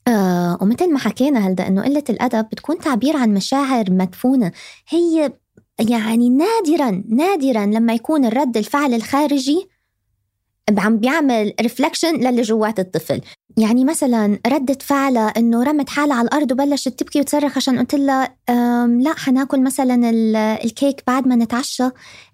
آه 0.08 0.58
ومثل 0.62 0.92
ما 0.92 0.98
حكينا 0.98 1.48
هلدا 1.48 1.68
إنه 1.68 1.82
قلة 1.82 2.04
الأدب 2.10 2.44
بتكون 2.48 2.78
تعبير 2.78 3.16
عن 3.16 3.34
مشاعر 3.34 3.90
مدفونة. 3.90 4.52
هي 4.88 5.32
يعني 5.88 6.28
نادرا 6.28 7.04
نادرا 7.08 7.66
لما 7.66 7.94
يكون 7.94 8.24
الرد 8.24 8.56
الفعل 8.56 8.94
الخارجي 8.94 9.68
عم 10.78 10.98
بيعمل 10.98 11.52
ريفلكشن 11.60 12.16
للي 12.16 12.42
جوات 12.42 12.78
الطفل. 12.78 13.20
يعني 13.56 13.84
مثلا 13.84 14.38
ردة 14.46 14.78
فعلها 14.80 15.26
إنه 15.28 15.62
رمت 15.62 15.88
حالها 15.88 16.16
على 16.16 16.28
الأرض 16.28 16.52
وبلشت 16.52 16.88
تبكي 16.88 17.20
وتصرخ 17.20 17.56
عشان 17.56 17.78
قلت 17.78 17.94
لها 17.94 18.36
لا 18.86 19.14
حناكل 19.16 19.60
مثلا 19.62 20.10
ال- 20.10 20.36
الكيك 20.36 21.02
بعد 21.06 21.28
ما 21.28 21.36
نتعشى. 21.36 21.84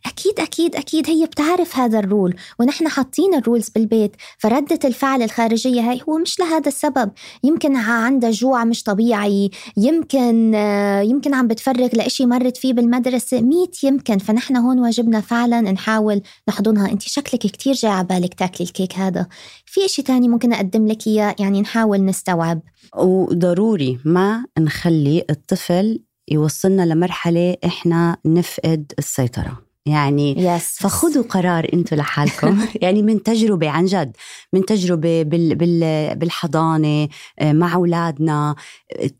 أكيد 0.06 0.40
أكيد 0.40 0.76
أكيد 0.76 1.10
هي 1.10 1.26
بتعرف 1.26 1.78
هذا 1.78 1.98
ال 1.98 2.05
rule 2.05 2.34
ونحن 2.60 2.88
حاطين 2.88 3.34
ال 3.34 3.40
rules 3.40 3.68
بالبيت. 3.68 4.16
فردة 4.38 4.78
الفعل 4.84 5.22
الخارجية 5.22 5.90
هاي 5.90 6.00
هو 6.08 6.18
مش 6.18 6.40
لهذا 6.40 6.68
السبب. 6.68 7.10
يمكن 7.44 7.76
عندها 7.76 8.30
جوع 8.30 8.64
مش 8.64 8.82
طبيعي. 8.82 9.50
يمكن 9.76 10.52
آه، 10.54 11.00
يمكن 11.00 11.34
عم 11.34 11.46
بتفرغ 11.46 11.88
لإشي 11.92 12.26
مرت 12.26 12.56
فيه 12.56 12.72
بالمدرسة. 12.72 13.40
ميت 13.40 13.84
يمكن. 13.84 14.18
فنحن 14.18 14.56
هون 14.56 14.78
واجبنا 14.78 15.20
فعلا 15.20 15.60
نحاول 15.60 16.22
نحضنها. 16.48 16.92
انت 16.92 17.02
شكلك 17.02 17.40
كتير 17.40 17.74
جاي 17.74 17.90
على 17.92 18.06
بالك 18.06 18.34
تاكلي 18.34 18.66
الكيك 18.66 18.94
هذا. 18.94 19.26
في 19.66 19.84
إشي 19.84 20.02
تاني 20.02 20.28
ممكن 20.28 20.52
أقدم 20.52 20.86
لك 20.86 21.05
إياه 21.06 21.36
يعني 21.38 21.60
نحاول 21.60 22.04
نستوعب. 22.04 22.60
وضروري 22.96 23.98
ما 24.04 24.44
نخلي 24.58 25.24
الطفل 25.30 26.00
يوصلنا 26.28 26.82
لمرحلة 26.82 27.56
إحنا 27.64 28.16
نفقد 28.24 28.92
السيطرة. 28.98 29.66
يعني 29.86 30.38
يس 30.38 30.76
فخذوا 30.80 31.22
قرار 31.22 31.68
أنتم 31.72 31.96
لحالكم. 31.96 32.66
يعني 32.82 33.02
من 33.02 33.22
تجربة 33.22 33.68
عن 33.70 33.84
جد 33.84 34.16
من 34.52 34.64
تجربة 34.64 35.22
بال 35.22 35.54
بال 35.54 36.14
بالحضانة 36.16 37.08
آه، 37.38 37.52
مع 37.52 37.74
أولادنا. 37.74 38.54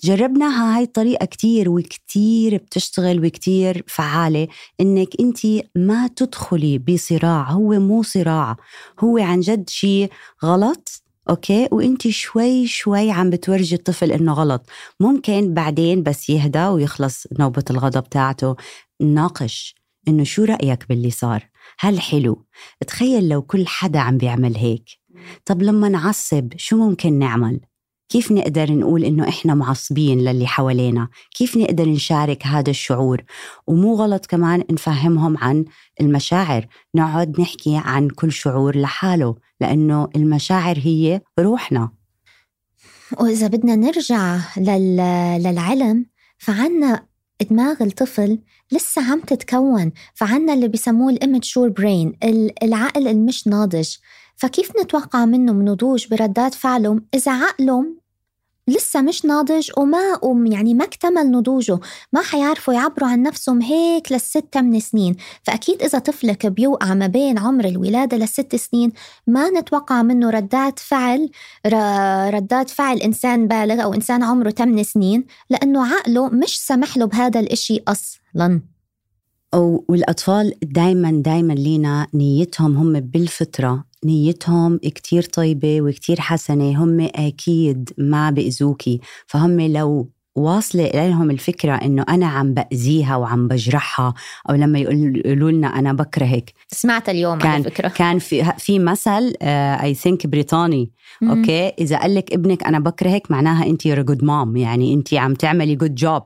جربناها 0.04 0.76
هاي 0.76 0.82
الطريقة 0.82 1.26
كتير 1.26 1.70
وكتير 1.70 2.56
بتشتغل 2.56 3.26
وكتير 3.26 3.84
فعالة. 3.86 4.48
إنك 4.80 5.08
أنت 5.20 5.38
ما 5.76 6.08
تدخلي 6.16 6.78
بصراع 6.78 7.50
هو 7.50 7.70
مو 7.80 8.02
صراع. 8.02 8.56
هو 9.00 9.18
عن 9.18 9.40
جد 9.40 9.70
شيء 9.70 10.10
غلط. 10.44 11.05
أوكي 11.30 11.68
وإنت 11.72 12.08
شوي 12.08 12.66
شوي 12.66 13.10
عم 13.10 13.30
بتورجي 13.30 13.74
الطفل 13.74 14.12
إنه 14.12 14.32
غلط 14.32 14.70
ممكن 15.00 15.54
بعدين 15.54 16.02
بس 16.02 16.30
يهدى 16.30 16.66
ويخلص 16.66 17.26
نوبة 17.38 17.64
الغضب 17.70 18.08
تاعته 18.08 18.56
ناقش 19.00 19.74
إنه 20.08 20.24
شو 20.24 20.44
رأيك 20.44 20.88
باللي 20.88 21.10
صار؟ 21.10 21.48
هل 21.78 22.00
حلو؟ 22.00 22.46
تخيل 22.86 23.28
لو 23.28 23.42
كل 23.42 23.66
حدا 23.66 23.98
عم 23.98 24.18
بيعمل 24.18 24.56
هيك 24.56 24.90
طب 25.44 25.62
لما 25.62 25.88
نعصب 25.88 26.52
شو 26.56 26.76
ممكن 26.76 27.18
نعمل؟ 27.18 27.60
كيف 28.08 28.32
نقدر 28.32 28.72
نقول 28.72 29.04
إنه 29.04 29.28
إحنا 29.28 29.54
معصبين 29.54 30.18
للي 30.18 30.46
حوالينا؟ 30.46 31.08
كيف 31.34 31.56
نقدر 31.56 31.88
نشارك 31.88 32.46
هذا 32.46 32.70
الشعور؟ 32.70 33.22
ومو 33.66 33.94
غلط 33.94 34.26
كمان 34.26 34.64
نفهمهم 34.70 35.38
عن 35.38 35.64
المشاعر 36.00 36.66
نقعد 36.94 37.40
نحكي 37.40 37.76
عن 37.84 38.08
كل 38.08 38.32
شعور 38.32 38.76
لحاله 38.78 39.34
لأنه 39.60 40.08
المشاعر 40.16 40.78
هي 40.78 41.20
روحنا 41.40 41.90
وإذا 43.20 43.46
بدنا 43.46 43.76
نرجع 43.76 44.38
لل... 44.56 44.96
للعلم 45.42 46.06
فعنا 46.38 47.06
دماغ 47.50 47.82
الطفل 47.82 48.38
لسه 48.72 49.12
عم 49.12 49.20
تتكون 49.20 49.92
فعنا 50.14 50.54
اللي 50.54 50.68
بيسموه 50.68 51.10
الامتشور 51.12 51.68
برين 51.68 52.12
العقل 52.62 53.08
المش 53.08 53.46
ناضج 53.46 53.88
فكيف 54.36 54.70
نتوقع 54.82 55.24
منه 55.24 55.52
نضوج 55.52 56.06
بردات 56.08 56.54
فعله 56.54 57.00
إذا 57.14 57.32
عقله 57.32 57.96
لسه 58.68 59.00
مش 59.02 59.24
ناضج 59.24 59.70
وما 59.78 60.24
وم- 60.24 60.46
يعني 60.46 60.74
ما 60.74 60.84
اكتمل 60.84 61.30
نضوجه 61.30 61.78
ما 62.12 62.20
حيعرفوا 62.22 62.74
يعبروا 62.74 63.08
عن 63.08 63.22
نفسهم 63.22 63.62
هيك 63.62 64.12
للست 64.12 64.56
من 64.56 64.80
سنين. 64.80 65.16
فأكيد 65.42 65.82
إذا 65.82 65.98
طفلك 65.98 66.46
بيوقع 66.46 66.94
ما 66.94 67.06
بين 67.06 67.38
عمر 67.38 67.64
الولادة 67.64 68.16
للست 68.16 68.56
سنين 68.56 68.92
ما 69.26 69.50
نتوقع 69.50 70.02
منه 70.02 70.30
ردات 70.30 70.78
فعل 70.78 71.30
ردات 72.34 72.70
فعل 72.70 72.96
إنسان 72.98 73.48
بالغ 73.48 73.82
أو 73.82 73.94
إنسان 73.94 74.22
عمره 74.22 74.50
8 74.50 74.82
سنين 74.82 75.24
لأنه 75.50 75.94
عقله 75.94 76.28
مش 76.28 76.58
سمح 76.66 76.96
له 76.96 77.04
بهذا 77.06 77.40
الإشي 77.40 77.82
أصلاً. 77.88 78.60
أو 79.56 79.84
والأطفال 79.88 80.52
دايما 80.62 81.10
دايما 81.10 81.52
لينا 81.52 82.06
نيتهم 82.14 82.76
هم 82.76 83.00
بالفطرة 83.00 83.84
نيتهم 84.04 84.78
كتير 84.78 85.22
طيبة 85.22 85.80
وكتير 85.80 86.20
حسنة 86.20 86.84
هم 86.84 87.08
أكيد 87.14 87.90
ما 87.98 88.30
بأذوكي. 88.30 89.00
فهم 89.26 89.60
لو 89.60 90.10
واصلة 90.34 90.90
لهم 90.94 91.30
الفكرة 91.30 91.72
إنه 91.72 92.04
أنا 92.08 92.26
عم 92.26 92.54
بأذيها 92.54 93.16
وعم 93.16 93.48
بجرحها 93.48 94.14
أو 94.50 94.54
لما 94.54 94.78
يقولوا 94.78 95.50
لنا 95.50 95.66
أنا 95.78 95.92
بكرهك. 95.92 96.52
سمعت 96.72 97.08
اليوم 97.08 97.38
كان 97.38 97.50
على 97.50 97.62
فكرة. 97.62 97.88
كان 97.88 98.18
في 98.18 98.52
في 98.58 98.78
مثل 98.78 99.34
I 99.42 99.94
think 99.94 100.26
بريطاني. 100.26 100.90
مم. 101.20 101.30
okay؟ 101.30 101.68
إذا 101.68 101.98
قال 101.98 102.14
لك 102.14 102.32
ابنك 102.32 102.64
أنا 102.64 102.78
بكرهك 102.78 103.30
معناها 103.30 103.66
أنت 103.66 103.86
you're 103.86 104.02
good 104.02 104.24
mom 104.24 104.56
يعني 104.56 104.94
أنت 104.94 105.14
عم 105.14 105.34
تعملي 105.34 105.76
good 105.76 105.94
job 105.94 106.22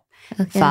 ف 0.49 0.65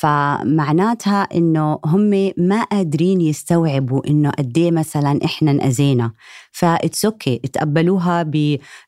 فمعناتها 0.00 1.22
إنه 1.34 1.78
هم 1.84 2.32
ما 2.38 2.62
قادرين 2.62 3.20
يستوعبوا 3.20 4.06
إنه 4.08 4.30
قد 4.30 4.58
إيه 4.58 4.70
مثلا 4.70 5.20
إحنا 5.24 5.50
انأذينا 5.50 6.12
ف 6.52 6.62
it's 6.62 7.04
okay 7.04 7.38
تقبلوها 7.38 8.30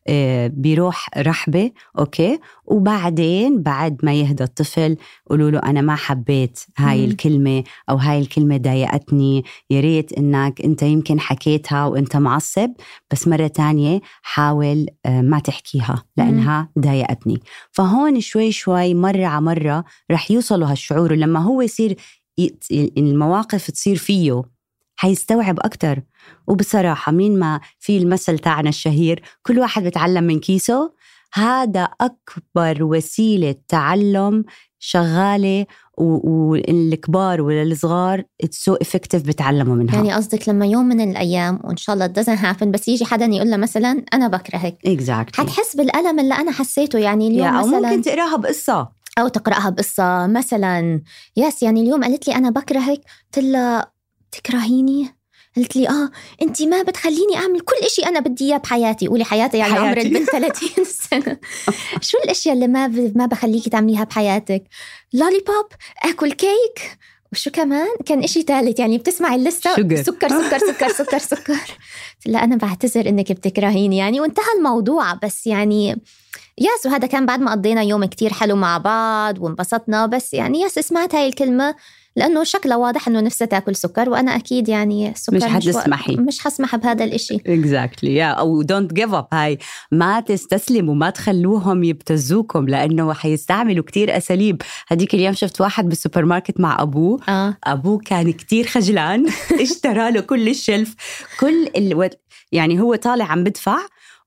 آه، 0.09 0.53
بروح 0.55 1.09
رحبة 1.19 1.71
أوكي 1.99 2.39
وبعدين 2.67 3.63
بعد 3.63 3.99
ما 4.03 4.15
يهدى 4.15 4.45
الطفل 4.45 4.97
قولوا 5.31 5.51
له 5.51 5.59
أنا 5.59 5.81
ما 5.81 5.95
حبيت 5.95 6.61
هاي. 6.79 7.05
الكلمة 7.05 7.65
أو 7.91 7.97
هاي 7.97 8.19
الكلمة 8.19 8.57
ضايقتني. 8.57 9.45
يا 9.71 9.81
ريت 9.81 10.13
إنك 10.13 10.61
أنت 10.61 10.83
يمكن 10.83 11.21
حكيتها 11.21 11.87
وأنت 11.87 12.17
معصب 12.17 12.71
بس 13.11 13.29
مرة 13.29 13.47
تانية 13.47 14.01
حاول 14.23 14.87
آه، 15.07 15.21
ما 15.21 15.39
تحكيها 15.39 16.05
لأنها 16.17 16.69
ضايقتني. 16.79 17.41
فهون 17.73 18.21
شوي 18.21 18.53
شوي 18.53 18.95
مرة 18.95 19.27
على 19.27 19.45
مرة 19.45 19.85
رح 20.11 20.31
يوصلوا 20.31 20.71
هالشعور 20.71 21.02
ولما 21.11 21.41
هو 21.41 21.63
يصير 21.63 21.97
المواقف 22.73 23.71
تصير 23.71 23.97
فيه 23.97 24.43
حيستوعب 24.97 25.59
أكتر. 25.61 26.03
وبصراحة 26.47 27.13
مين 27.13 27.39
ما 27.39 27.61
في 27.79 27.99
المثل 27.99 28.39
تاعنا 28.39 28.69
الشهير 28.69 29.23
كل 29.43 29.59
واحد 29.59 29.85
بتعلم 29.85 30.25
من 30.25 30.41
كيسه. 30.41 30.93
هذا 31.35 31.89
أكبر 32.01 32.85
وسيلة 32.85 33.55
تعلم 33.69 34.45
شغالة 34.79 35.67
والكبار 35.99 37.43
والصغار 37.43 38.25
it's 38.41 38.65
so 38.65 38.75
effective 38.75 39.23
بتعلموا 39.23 39.75
منها. 39.77 39.95
يعني 39.95 40.13
قصدك 40.15 40.49
لما 40.49 40.67
يوم 40.67 40.85
من 40.85 41.11
الأيام 41.11 41.61
وإن 41.65 41.77
شاء 41.77 41.95
الله 41.95 42.07
doesn't 42.07 42.39
happen 42.39 42.65
بس 42.65 42.89
يجي 42.89 43.05
حدا 43.05 43.25
يقول 43.25 43.51
لها 43.51 43.57
مثلا 43.57 44.05
أنا 44.15 44.29
بكرهك. 44.29 44.79
Exactly. 44.87 45.37
حتحس 45.37 45.77
بالألم 45.77 46.21
اللي 46.21 46.35
أنا 46.35 46.53
حسيته 46.53 46.99
يعني 46.99 47.29
اليوم 47.29 47.47
أو 47.47 47.67
مثلا 47.67 47.91
ممكن 47.91 48.03
تقراها 48.03 48.37
بقصة. 48.37 49.02
أو 49.19 49.29
تقرأها 49.29 49.71
بقصة. 49.71 50.27
مثلا 50.27 51.03
yes 51.37 51.63
يعني 51.63 51.81
اليوم 51.81 52.05
قالت 52.05 52.29
لي 52.29 52.35
أنا 52.35 52.51
بكرهك. 52.51 53.01
قلت 53.35 53.45
لها 53.45 53.93
تكرهيني؟ 54.33 55.17
قلت 55.57 55.77
لي 55.77 55.89
آه 55.89 56.11
انت 56.43 56.63
ما 56.63 56.83
بتخليني 56.83 57.37
أعمل 57.37 57.61
كل 57.61 57.77
إشي 57.87 58.03
أنا 58.03 58.21
بدي 58.21 58.45
إياه 58.45 58.57
بحياتي. 58.57 59.07
قولي 59.09 59.25
حياتي 59.25 59.59
يعني 59.59 59.73
حياتي. 59.73 59.87
عمر 59.87 59.99
البنت 59.99 60.31
30 60.31 60.85
سنة. 61.11 61.39
شو 62.01 62.19
الأشياء 62.25 62.55
اللي 62.55 62.69
ما 62.69 62.87
ب... 62.87 63.13
ما 63.19 63.27
بخليكي 63.27 63.71
تعمليها 63.71 64.05
بحياتك؟ 64.05 64.65
لولي 65.13 65.39
بوب 65.47 65.67
أكل 66.11 66.33
كيك. 66.33 66.99
وشو 67.33 67.51
كمان؟ 67.51 67.89
كان 68.07 68.23
إشي 68.25 68.43
ثالث 68.43 68.79
يعني 68.81 68.99
بتسمعي 68.99 69.37
اللستة. 69.37 69.75
سكر 69.75 70.29
سكر 70.29 70.59
سكر 70.59 70.89
سكر 70.89 71.19
سكر. 71.37 71.53
قلت 71.53 72.27
لها 72.27 72.45
أنا 72.45 72.57
بعتذر 72.57 73.09
إنك 73.09 73.33
بتكرهيني 73.33 73.97
يعني 73.97 74.21
وانتهى 74.21 74.45
الموضوع 74.59 75.13
بس 75.15 75.47
يعني 75.47 75.89
ياس 76.59 76.87
وهذا 76.87 77.07
كان 77.07 77.27
بعد 77.27 77.41
ما 77.41 77.51
قضينا 77.51 77.83
يوم 77.83 78.05
كتير 78.05 78.33
حلو 78.33 78.57
مع 78.57 78.79
بعض 78.79 79.39
وانبسطنا 79.39 80.07
بس 80.07 80.35
يعني 80.35 80.61
ياس 80.61 80.73
سمعت 80.75 81.15
هاي 81.15 81.29
الكلمة. 81.29 81.75
لأنه 82.17 82.45
شكلها 82.45 82.77
واضح 82.77 83.09
إنه 83.09 83.21
نفسها 83.21 83.47
تأكل 83.47 83.77
سكر 83.77 84.11
وأنا 84.11 84.37
أكيد 84.37 84.69
يعني 84.69 85.11
السكر 85.11 85.37
مش 85.37 85.45
حتسمحي. 85.45 86.17
مش 86.17 86.41
حسمح 86.41 86.77
بهذا 86.77 87.05
الإشي. 87.05 87.35
exactly 87.47 88.15
يا 88.15 88.31
أو 88.31 88.63
don't 88.63 88.93
give 88.93 89.15
up 89.15 89.27
هاي 89.33 89.59
ما 89.93 90.21
تستسلموا 90.21 90.95
ما 90.95 91.11
تخلوهم 91.11 91.85
يبتزوكم 91.85 92.69
لأنه 92.69 93.13
حيستعملوا 93.13 93.85
كتير 93.85 94.17
أساليب. 94.17 94.63
هديك 94.89 95.15
اليوم 95.15 95.35
شفت 95.35 95.61
واحد 95.61 95.89
بالسوبر 95.89 96.25
ماركت 96.25 96.61
مع 96.61 96.83
أبوه. 96.83 97.21
آه. 97.29 97.57
أبوه 97.65 97.99
كان 97.99 98.33
كتير 98.33 98.67
خجلان. 98.67 99.27
اشترى 99.63 100.11
له 100.11 100.21
كل 100.21 100.49
ال 100.49 100.57
shelf 100.57 100.95
كل 101.41 101.69
ال... 101.77 102.11
يعني 102.53 102.81
هو 102.81 102.95
طالع 102.95 103.25
عم 103.25 103.45
بدفع. 103.45 103.79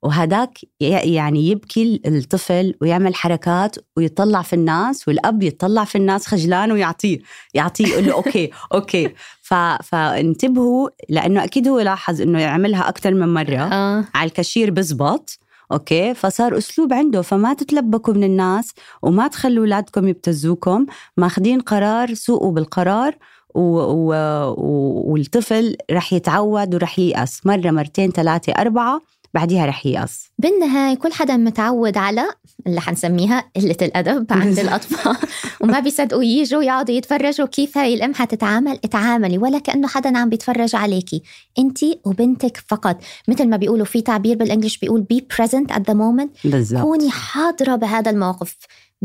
وهداك 0.05 0.63
ي- 0.81 1.13
يعني 1.13 1.47
يبكي 1.49 2.01
الطفل 2.05 2.73
ويعمل 2.81 3.15
حركات 3.15 3.75
ويطلع 3.97 4.41
في 4.41 4.53
الناس 4.53 5.07
والأب 5.07 5.43
يطلع 5.43 5.83
في 5.83 5.97
الناس 5.97 6.27
خجلان 6.27 6.71
ويعطيه 6.71 7.19
يعطيه 7.53 7.87
يقول 7.87 8.05
له 8.05 8.13
okay 8.19 8.49
okay. 8.73 9.09
ف... 9.41 9.53
فانتبهوا 9.83 10.89
لأنه 11.09 11.43
أكيد 11.43 11.67
هو 11.67 11.79
لاحظ 11.79 12.21
إنه 12.21 12.39
يعملها 12.39 12.89
أكثر 12.89 13.13
من 13.13 13.33
مرة 13.33 13.57
آه. 13.57 14.05
على 14.15 14.27
الكاشير 14.27 14.71
بزبط 14.71 15.39
okay؟ 15.71 16.13
فصار 16.13 16.57
أسلوب 16.57 16.93
عنده. 16.93 17.21
فما 17.21 17.53
تتلبكوا 17.53 18.13
من 18.13 18.23
الناس 18.23 18.73
وما 19.01 19.27
تخلوا 19.27 19.59
أولادكم 19.65 20.07
يبتزوكم. 20.07 20.85
ماخذين 21.17 21.59
قرار 21.59 22.13
سوقوا 22.13 22.51
بالقرار 22.51 23.15
و... 23.55 23.59
و... 23.79 24.13
و... 24.57 25.03
والطفل 25.11 25.75
رح 25.91 26.13
يتعود 26.13 26.75
ورح 26.75 26.99
ييأس. 26.99 27.45
مرة 27.45 27.71
مرتين 27.71 28.11
ثلاثة 28.11 28.53
أربعة. 28.53 29.01
بعديها 29.35 29.65
رح 29.65 29.85
ييأس 29.85 30.29
بالنهاية 30.37 30.95
كل 30.95 31.13
حدا 31.13 31.37
متعود 31.37 31.97
على 31.97 32.25
اللي 32.67 32.81
حنسميها 32.81 33.51
قلة 33.55 33.77
الأدب 33.81 34.33
عند. 34.33 34.59
الأطفال 34.65 35.17
وما 35.61 35.79
بيصدقوا 35.79 36.23
يجوا 36.23 36.63
يقعدوا 36.63 36.95
يتفرجوا 36.95 37.47
كيف 37.47 37.77
هاي 37.77 37.93
الأم 37.93 38.13
حتتعامل 38.13 38.79
اتعاملي 38.83 39.37
ولا 39.37 39.59
كأنه 39.59 39.87
حدا 39.87 40.17
عم 40.17 40.29
بيتفرج 40.29 40.75
عليكي. 40.75 41.23
أنت 41.59 41.79
وبنتك 42.05 42.63
فقط. 42.67 42.97
مثل 43.27 43.49
ما 43.49 43.57
بيقولوا 43.57 43.85
في 43.85 44.01
تعبير 44.01 44.37
بالإنجليش 44.37 44.77
بيقول 44.77 45.05
be 45.13 45.17
present 45.17 45.75
at 45.75 45.79
the 45.79 45.95
moment. 45.95 46.49
بالضبط. 46.49 46.81
كوني 46.81 47.11
حاضرة 47.11 47.75
بهذا 47.75 48.11
الموقف. 48.11 48.55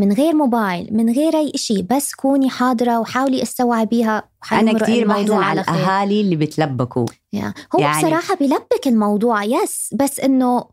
من 0.00 0.12
غير 0.12 0.35
موبايل 0.35 0.88
من 0.92 1.11
غير 1.12 1.37
أي 1.38 1.52
إشي 1.54 1.83
بس 1.83 2.14
كوني 2.14 2.50
حاضرة 2.50 2.99
وحاولي 3.00 3.42
استوعبيها 3.42 4.23
أنا 4.52 4.71
الموضوع 5.02 5.38
بحزن 5.38 5.42
على. 5.49 5.61
الأهالي 5.61 6.21
اللي 6.21 6.37
بتلبكوا 6.37 7.07
يا. 7.33 7.54
هو 7.76 7.80
يعني- 7.80 7.99
بصراحة 8.02 8.35
بيلبك 8.37 8.87
الموضوع 8.87 9.45
يس 9.45 9.95
بس 9.95 10.21
إنه 10.21 10.64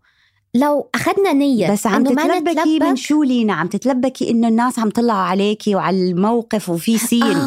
لو 0.53 0.89
أخذنا 0.95 1.33
نية 1.33 1.71
بس 1.71 1.87
عم 1.87 2.03
تتلبكي 2.03 2.79
من 2.79 2.95
شو 2.95 3.23
لينا 3.23 3.53
عم 3.53 3.67
تتلبكي 3.67 4.29
إنه 4.29 4.47
الناس 4.47 4.79
عم 4.79 4.89
طلعوا 4.89 5.19
عليكي 5.19 5.75
وعلى 5.75 6.09
الموقف 6.11 6.69
وفي 6.69 6.97
سين 6.97 7.37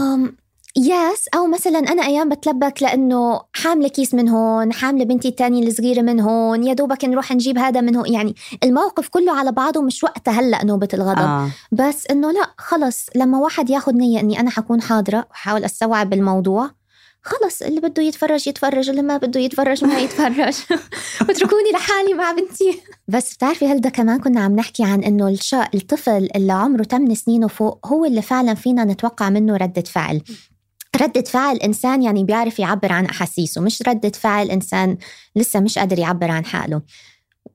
يس 0.76 1.28
أو 1.34 1.46
مثلا 1.46 1.78
أنا 1.78 2.06
أيام 2.06 2.28
بتلبك 2.28 2.82
لأنه 2.82 3.40
حاملة 3.52 3.88
كيس 3.88 4.14
من 4.14 4.28
هون 4.28 4.72
حاملة 4.72 5.04
بنتي 5.04 5.28
الثانية 5.28 5.66
الصغيرة 5.68 6.02
من 6.02 6.20
هون 6.20 6.64
يا 6.64 6.74
دوبك 6.74 7.04
نروح 7.04 7.32
نجيب 7.32 7.58
هذا 7.58 7.80
من 7.80 7.96
هون. 7.96 8.12
يعني 8.12 8.34
الموقف 8.64 9.08
كله 9.08 9.32
على 9.32 9.52
بعضه 9.52 9.82
مش 9.82 10.04
وقتها 10.04 10.40
هلأ 10.40 10.64
نوبة 10.64 10.88
الغضب. 10.94 11.18
آه. 11.18 11.50
بس 11.72 12.06
إنه 12.06 12.32
لأ 12.32 12.46
خلص 12.58 13.06
لما 13.16 13.38
واحد 13.38 13.70
ياخذ 13.70 13.92
نية 13.92 14.20
إني 14.20 14.40
أنا 14.40 14.50
حكون 14.50 14.82
حاضرة 14.82 15.26
وحاول 15.30 15.64
أستوعب 15.64 16.12
الموضوع 16.12 16.70
خلص 17.22 17.62
اللي 17.62 17.80
بده 17.80 18.02
يتفرج 18.02 18.48
يتفرج 18.48 18.90
اللي 18.90 19.02
ما 19.02 19.16
بده 19.16 19.40
يتفرج 19.40 19.84
ما 19.84 19.98
يتفرج. 19.98 20.54
واتركوني 21.28 21.70
لحالي 21.74 22.14
مع 22.14 22.32
بنتي. 22.32 22.80
بس 23.08 23.34
بتعرفي 23.34 23.66
هلدا 23.66 23.88
كمان 23.88 24.20
كنا 24.20 24.40
عم 24.40 24.56
نحكي 24.56 24.84
عن 24.84 25.04
إنه 25.04 25.28
الشا 25.28 25.68
الطفل 25.74 26.28
اللي 26.36 26.52
عمره 26.52 26.82
8 26.82 27.14
سنين 27.14 27.44
وفوق 27.44 27.86
هو 27.86 28.04
اللي 28.04 28.22
فعلا 28.22 28.54
فينا 28.54 28.84
نتوقع 28.84 29.30
منه 29.30 29.56
ردة 29.56 29.82
فعل. 29.82 30.22
ردة 31.02 31.22
فعل 31.22 31.56
إنسان 31.56 32.02
يعني 32.02 32.24
بيعرف 32.24 32.58
يعبر 32.58 32.92
عن 32.92 33.06
أحاسيسه 33.06 33.60
مش 33.60 33.82
ردة 33.88 34.10
فعل 34.10 34.50
إنسان 34.50 34.96
لسه 35.36 35.60
مش 35.60 35.78
قادر 35.78 35.98
يعبر 35.98 36.30
عن 36.30 36.44
حاله. 36.44 36.82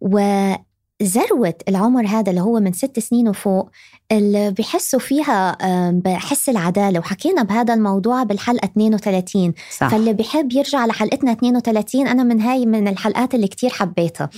وذروة 0.01 1.55
العمر 1.69 2.07
هذا 2.07 2.29
اللي 2.29 2.41
هو 2.41 2.59
من 2.59 2.73
ست 2.73 2.99
سنين 2.99 3.27
وفوق 3.29 3.69
اللي 4.11 4.51
بيحسوا 4.51 4.99
فيها 4.99 5.57
بحس 5.91 6.49
العدالة. 6.49 6.99
وحكينا 6.99 7.43
بهذا 7.43 7.73
الموضوع 7.73 8.23
بالحلقة 8.23 8.65
32 8.65 9.53
صح. 9.77 9.87
فاللي 9.87 10.13
بيحب 10.13 10.53
يرجع 10.53 10.85
لحلقتنا 10.85 11.31
32 11.31 12.07
أنا 12.07 12.23
من 12.23 12.41
هاي 12.41 12.65
من 12.65 12.87
الحلقات 12.87 13.35
اللي 13.35 13.47
كتير 13.47 13.69
حبيتها. 13.69 14.29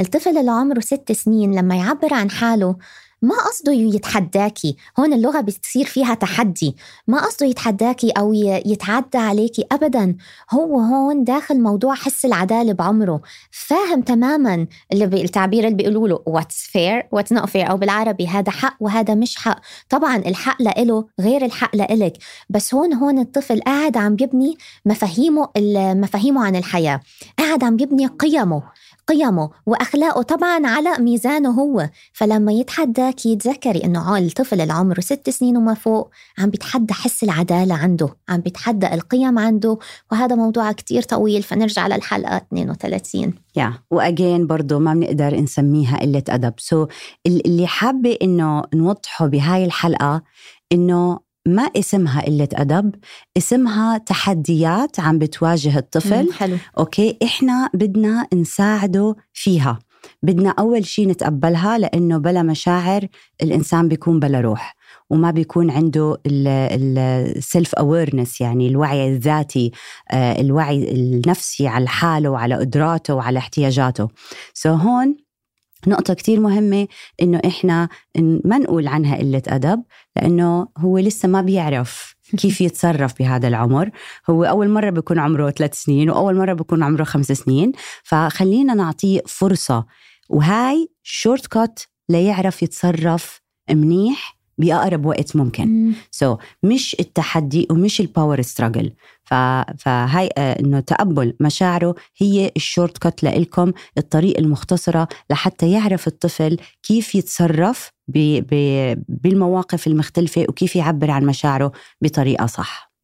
الطفل 0.00 0.38
اللي 0.38 0.50
عمره 0.50 0.80
ست 0.80 1.12
سنين 1.12 1.54
لما 1.54 1.76
يعبر 1.76 2.14
عن 2.14 2.30
حاله 2.30 2.76
ما 3.24 3.34
قصده 3.48 3.72
يتحداكي؟ 3.72 4.76
هون 4.98 5.12
اللغة 5.12 5.40
بتصير 5.40 5.84
فيها 5.84 6.14
تحدي. 6.14 6.76
ما 7.08 7.26
قصده 7.26 7.46
يتحداكي 7.46 8.10
أو 8.10 8.32
يتعدى 8.66 9.18
عليكي 9.18 9.64
أبدا. 9.72 10.16
هو 10.50 10.80
هون 10.80 11.24
داخل 11.24 11.60
موضوع 11.60 11.94
حس 11.94 12.24
العدالة 12.24 12.72
بعمره. 12.72 13.20
فاهم 13.50 14.02
تماما 14.02 14.66
اللي 14.92 15.06
بي- 15.06 15.22
التعبير 15.24 15.64
اللي 15.64 15.76
بيقولوا 15.76 16.08
له 16.08 16.18
what's 16.28 16.54
fair 16.70 17.18
what's 17.18 17.36
not 17.38 17.44
fair? 17.46 17.70
أو 17.70 17.76
بالعربي 17.76 18.26
هذا 18.26 18.50
حق 18.50 18.76
وهذا 18.80 19.14
مش 19.14 19.36
حق. 19.36 19.60
طبعا 19.90 20.16
الحق 20.16 20.62
لإله 20.62 21.04
غير 21.20 21.44
الحق 21.44 21.76
لإلك. 21.76 22.12
بس 22.50 22.74
هون 22.74 22.94
هون 22.94 23.18
الطفل 23.18 23.60
قاعد 23.60 23.96
عم 23.96 24.16
يبني 24.20 24.56
مفاهيمه 24.86 25.48
مفاهيمه 25.94 26.44
عن 26.46 26.56
الحياة. 26.56 27.00
قاعد 27.38 27.64
عم 27.64 27.76
يبني 27.80 28.06
قيمه. 28.06 28.62
قيمه 29.06 29.50
وأخلاقه 29.66 30.22
طبعا 30.22 30.66
على 30.66 30.98
ميزانه. 30.98 31.50
هو 31.50 31.88
فلما 32.12 32.52
يتحداك 32.52 33.26
يتذكري 33.26 33.84
إنه 33.84 34.14
عال 34.14 34.26
الطفل 34.26 34.60
اللي 34.60 34.72
عمره 34.72 35.00
ست 35.00 35.30
سنين 35.30 35.56
وما 35.56 35.74
فوق 35.74 36.10
عم 36.38 36.50
بيتحدى 36.50 36.94
حس 36.94 37.24
العدالة 37.24 37.74
عنده 37.74 38.08
عم 38.28 38.40
بيتحدى 38.40 38.94
القيم 38.94 39.38
عنده. 39.38 39.78
وهذا 40.12 40.36
موضوع 40.36 40.72
كتير 40.72 41.02
طويل 41.02 41.42
فنرجع 41.42 41.86
للحلقة 41.86 42.36
32 42.36 43.34
يا 43.56 43.72
وأجين 43.90 44.46
برضه 44.46 44.78
ما 44.78 44.94
بنقدر 44.94 45.36
نسميها 45.36 45.98
قلة 46.00 46.22
أدب. 46.28 46.54
سو 46.58 46.86
so, 46.86 46.88
اللي 47.26 47.66
حابة 47.66 48.18
إنه 48.22 48.62
نوضحه 48.74 49.26
بهاي 49.26 49.64
الحلقة 49.64 50.22
إنه 50.72 51.23
ما 51.46 51.62
اسمها 51.62 52.22
قلة 52.22 52.48
أدب 52.54 52.94
اسمها 53.36 53.98
تحديات 53.98 55.00
عم 55.00 55.18
بتواجه 55.18 55.78
الطفل. 55.78 56.32
حلو. 56.32 56.56
okay؟ 56.78 57.18
إحنا 57.22 57.70
بدنا 57.74 58.26
نساعده 58.34 59.16
فيها. 59.32 59.78
بدنا 60.22 60.50
أول 60.50 60.86
شيء 60.86 61.08
نتقبلها 61.08 61.78
لأنه 61.78 62.18
بلا 62.18 62.42
مشاعر 62.42 63.06
الإنسان 63.42 63.88
بيكون 63.88 64.20
بلا 64.20 64.40
روح 64.40 64.76
وما 65.10 65.30
بيكون 65.30 65.70
عنده 65.70 66.16
ال 66.26 66.56
self 66.56 67.74
awareness 67.74 68.40
يعني 68.40 68.68
الوعي 68.68 69.08
الذاتي 69.08 69.72
آه، 70.10 70.40
الوعي 70.40 70.92
النفسي 70.92 71.68
على 71.68 71.88
حاله 71.88 72.28
وعلى 72.30 72.54
قدراته 72.54 73.14
وعلى 73.14 73.38
احتياجاته. 73.38 74.08
so 74.54 74.76
so 74.76 74.80
هون 74.80 75.23
نقطة 75.86 76.14
كتير 76.14 76.40
مهمة 76.40 76.88
إنه 77.22 77.40
إحنا 77.46 77.88
ما 78.44 78.58
نقول 78.58 78.88
عنها 78.88 79.16
قلة 79.16 79.42
أدب 79.46 79.82
لأنه 80.16 80.68
هو 80.78 80.98
لسه 80.98 81.28
ما 81.28 81.40
بيعرف 81.40 82.14
كيف 82.40 82.60
يتصرف 82.60 83.18
بهذا 83.18 83.48
العمر. 83.48 83.90
هو 84.30 84.44
أول 84.44 84.68
مرة 84.68 84.90
بيكون 84.90 85.18
عمره 85.18 85.50
ثلاث 85.50 85.74
سنين 85.74 86.10
وأول 86.10 86.36
مرة 86.36 86.52
بيكون 86.52 86.82
عمره 86.82 87.04
خمس 87.04 87.26
سنين. 87.26 87.72
فخلينا 88.02 88.74
نعطيه 88.74 89.20
فرصة 89.26 89.86
وهاي 90.28 90.88
shortcut 91.02 91.80
ليعرف 92.08 92.62
يتصرف 92.62 93.40
منيح 93.70 94.38
بأقرب 94.58 95.06
وقت 95.06 95.36
ممكن. 95.36 95.92
so 96.10 96.36
so, 96.36 96.38
مش 96.62 96.96
التحدي 97.00 97.66
ومش 97.70 98.00
ال 98.00 98.07
power 98.07 98.42
struggle 98.42 98.92
فهي 99.78 100.30
آه، 100.38 100.60
إنه 100.60 100.80
تقبل 100.80 101.36
مشاعره 101.40 101.94
هي 102.16 102.52
ال 102.56 102.98
shortcut 102.98 103.22
لإلكم 103.22 103.72
الطريق 103.98 104.38
المختصرة 104.38 105.08
لحتى 105.30 105.72
يعرف 105.72 106.06
الطفل 106.06 106.58
كيف 106.82 107.14
يتصرف 107.14 107.90
بالمواقف 109.08 109.86
المختلفة 109.86 110.46
وكيف 110.48 110.76
يعبر 110.76 111.10
عن 111.10 111.26
مشاعره 111.26 111.72
بطريقة 112.00 112.46
صح 112.46 112.94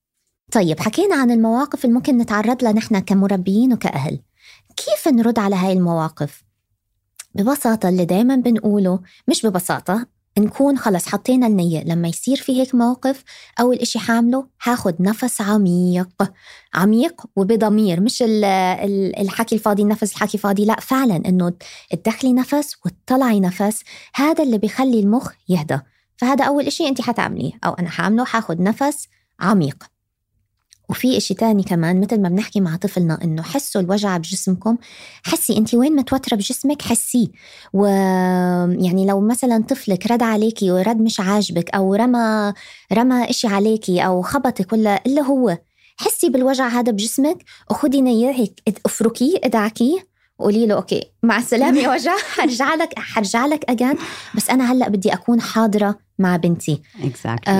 طيب 0.53 0.81
حكينا 0.81 1.17
عن 1.17 1.31
المواقف 1.31 1.85
اللي 1.85 1.95
ممكن 1.95 2.19
نتعرض 2.19 2.63
لها 2.63 2.73
نحن 2.73 2.99
كمربيين 2.99 3.73
وكأهل 3.73 4.21
كيف 4.77 5.09
نرد 5.09 5.39
على 5.39 5.57
هاي 5.57 5.73
المواقف؟ 5.73 6.43
ببساطة 7.35 7.89
اللي 7.89 8.05
دايما 8.05 8.37
بنقوله 8.37 9.01
مش 9.29 9.47
ببساطة 9.47 10.07
نكون 10.39 10.79
خلص 10.79 11.07
حطينا 11.09 11.47
النية 11.47 11.85
لما 11.85 12.09
يصير 12.09 12.37
في 12.37 12.61
هيك 12.61 12.75
موقف 12.75 13.25
أول 13.61 13.77
إشي 13.77 13.99
حامله 13.99 14.47
هاخد 14.63 15.03
نفس 15.03 15.41
عميق. 15.41 16.33
عميق 16.75 17.23
وبضمير 17.37 18.01
مش 18.01 18.25
الحكي 19.19 19.55
الفاضي 19.55 19.83
النفس 19.83 20.13
الحكي 20.13 20.39
فاضي 20.39 20.65
لا 20.65 20.81
فعلا 20.81 21.17
إنه 21.17 21.53
تدخلي 21.91 22.33
نفس 22.33 22.77
وتطلعي 22.87 23.41
نفس. 23.41 23.83
هذا 24.15 24.43
اللي 24.45 24.59
بيخلي 24.59 25.01
المخ 25.01 25.33
يهدى. 25.49 25.79
فهذا 26.17 26.45
أول 26.45 26.67
إشي 26.67 26.89
أنت 26.89 27.01
حتعمليه. 27.01 27.53
أو 27.65 27.73
أنا 27.73 27.91
حامله 27.91 28.25
حاخد 28.25 28.61
نفس 28.61 29.09
عميق. 29.41 29.90
وفي 30.91 31.17
إشي 31.17 31.35
تاني 31.35 31.63
كمان 31.63 32.01
مثل 32.01 32.21
ما 32.21 32.29
بنحكي 32.29 32.61
مع 32.61 32.77
طفلنا 32.77 33.19
إنه 33.25 33.43
حسوا 33.43 33.81
الوجع 33.81 34.17
بجسمكم 34.17 34.77
حسي 35.23 35.57
أنت 35.57 35.75
وين 35.75 35.97
متوترة 35.97 36.37
بجسمك؟ 36.37 36.83
حسيه. 36.83 37.29
ويعني 37.73 39.07
لو 39.07 39.21
مثلا 39.21 39.65
طفلك 39.69 40.11
رد 40.11 40.23
عليكي 40.23 40.71
ورد 40.71 41.01
مش 41.01 41.21
عاجبك 41.21 41.71
أو 41.71 41.95
رمى 41.95 42.53
رمى 42.93 43.31
إشي 43.31 43.47
عليكي 43.49 44.01
أو 44.01 44.23
خبطك 44.23 44.73
ولا 44.73 45.03
إلا 45.07 45.23
هو 45.23 45.59
حسي 45.97 46.29
بالوجع 46.29 46.69
هذا 46.69 46.93
بجسمك 46.93 47.45
وخدي 47.71 48.01
نية 48.01 48.31
هيك 48.31 48.63
افركيه 48.87 49.41
ادعكيه 49.45 50.07
وقولي 50.39 50.67
له 50.67 50.75
أوكي 50.75 51.05
مع 51.23 51.39
السلامة 51.39 51.79
يا 51.79 51.91
وجع 51.91 52.17
حرجع 52.37 52.75
لك 52.75 52.99
حرجع 52.99 53.47
لك 53.47 53.71
اجان 53.71 53.97
بس 54.35 54.51
أنا 54.51 54.73
هلأ 54.73 54.89
بدي 54.89 55.13
أكون 55.13 55.41
حاضرة 55.41 55.99
مع 56.19 56.37
بنتي. 56.37 56.83
Exactly. 57.03 57.51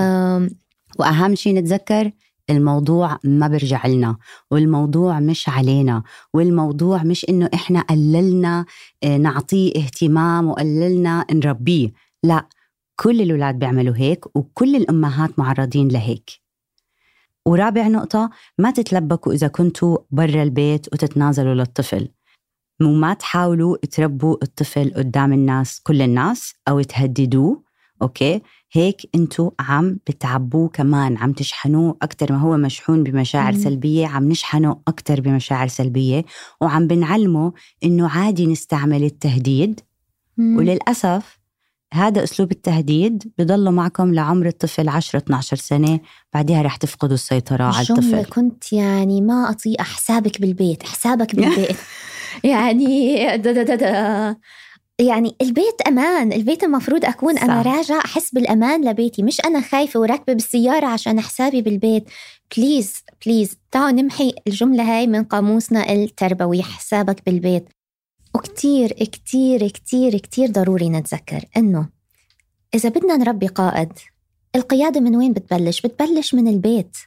وأهم 0.99 1.35
شيء 1.35 1.55
نتذكر 1.55 2.11
الموضوع 2.51 3.17
ما 3.23 3.47
برجع 3.47 3.87
لنا 3.87 4.17
والموضوع 4.51 5.19
مش 5.19 5.49
علينا 5.49 6.03
والموضوع 6.33 7.03
مش 7.03 7.25
إنه 7.29 7.49
إحنا 7.53 7.81
قللنا 7.81 8.65
آه، 9.03 9.17
نعطيه 9.17 9.71
اهتمام 9.75 10.47
وقللنا 10.47 11.25
نربيه. 11.31 11.91
لا 12.23 12.45
كل 12.95 13.21
الأولاد 13.21 13.59
بيعملوا 13.59 13.95
هيك 13.97 14.35
وكل 14.35 14.75
الأمهات 14.75 15.39
معرضين 15.39 15.87
لهيك. 15.87 16.29
ورابع 17.45 17.87
نقطة 17.87 18.29
ما 18.57 18.71
تتلبكوا 18.71 19.33
إذا 19.33 19.47
كنتوا 19.47 19.97
برا 20.11 20.43
البيت 20.43 20.87
وتتنازلوا 20.93 21.53
للطفل. 21.53 22.07
وما 22.81 23.13
تحاولوا 23.13 23.77
تربوا 23.77 24.37
الطفل 24.43 24.93
قدام 24.95 25.33
الناس 25.33 25.79
كل 25.79 26.01
الناس 26.01 26.53
أو 26.67 26.81
تهددوه 26.81 27.63
أوكي؟ 28.01 28.41
هيك 28.73 29.09
انتو 29.15 29.51
عم 29.59 29.99
بتعبوه 30.07 30.69
كمان 30.69 31.17
عم 31.17 31.31
تشحنوه 31.33 31.97
أكتر 32.01 32.31
ما 32.31 32.39
هو 32.39 32.57
مشحون 32.57 33.03
بمشاعر 33.03 33.53
مم. 33.53 33.59
سلبية 33.59 34.07
عم 34.07 34.29
نشحنه 34.29 34.81
أكتر 34.87 35.21
بمشاعر 35.21 35.67
سلبية 35.67 36.25
وعم 36.61 36.87
بنعلمه 36.87 37.53
إنه 37.83 38.09
عادي 38.09 38.47
نستعمل 38.47 39.03
التهديد 39.03 39.79
مم. 40.37 40.57
وللأسف 40.57 41.41
هذا 41.93 42.23
أسلوب 42.23 42.51
التهديد 42.51 43.31
بضل 43.37 43.71
معكم 43.71 44.13
لعمر 44.13 44.47
الطفل 44.47 44.89
10 44.89 45.19
12 45.19 45.57
سنة 45.57 45.99
بعدها 46.33 46.61
رح 46.61 46.75
تفقدوا 46.75 47.13
السيطرة 47.13 47.63
على 47.63 47.87
الطفل 47.89 48.25
كنت 48.25 48.73
يعني 48.73 49.21
ما 49.21 49.49
أطيق 49.49 49.81
حسابك 49.81 50.41
بالبيت 50.41 50.83
حسابك 50.83 51.35
بالبيت 51.35 51.77
يعني 52.43 53.17
دا 53.37 53.51
دا 53.51 53.63
دا 53.63 53.75
دا 53.75 54.35
يعني 55.01 55.35
البيت 55.41 55.81
أمان 55.87 56.33
البيت 56.33 56.63
المفروض 56.63 57.05
أكون 57.05 57.35
صح. 57.35 57.43
أنا 57.43 57.61
راجع 57.61 57.97
أحس 57.97 58.31
بالأمان 58.33 58.89
لبيتي 58.89 59.23
مش 59.23 59.41
أنا 59.45 59.61
خايفة 59.61 59.99
وراكبة 59.99 60.33
بالسيارة 60.33 60.85
عشان 60.85 61.21
حسابي 61.21 61.61
بالبيت. 61.61 62.03
بليز 62.57 62.93
بليز 63.25 63.57
تعالوا 63.71 64.01
نمحي 64.01 64.33
الجملة 64.47 64.97
هاي 64.97 65.07
من 65.07 65.23
قاموسنا 65.23 65.91
التربوي 65.93 66.63
حسابك 66.63 67.25
بالبيت. 67.25 67.65
وكتير 68.35 68.91
كتير 68.91 69.67
كتير 69.67 70.17
كتير 70.17 70.51
ضروري 70.51 70.89
نتذكر 70.89 71.45
إنه 71.57 71.89
إذا 72.75 72.89
بدنا 72.89 73.17
نربي 73.17 73.47
قائد 73.47 73.91
القيادة 74.55 74.99
من 74.99 75.15
وين 75.15 75.33
بتبلش؟ 75.33 75.81
بتبلش 75.81 76.33
من 76.33 76.47
البيت. 76.47 76.97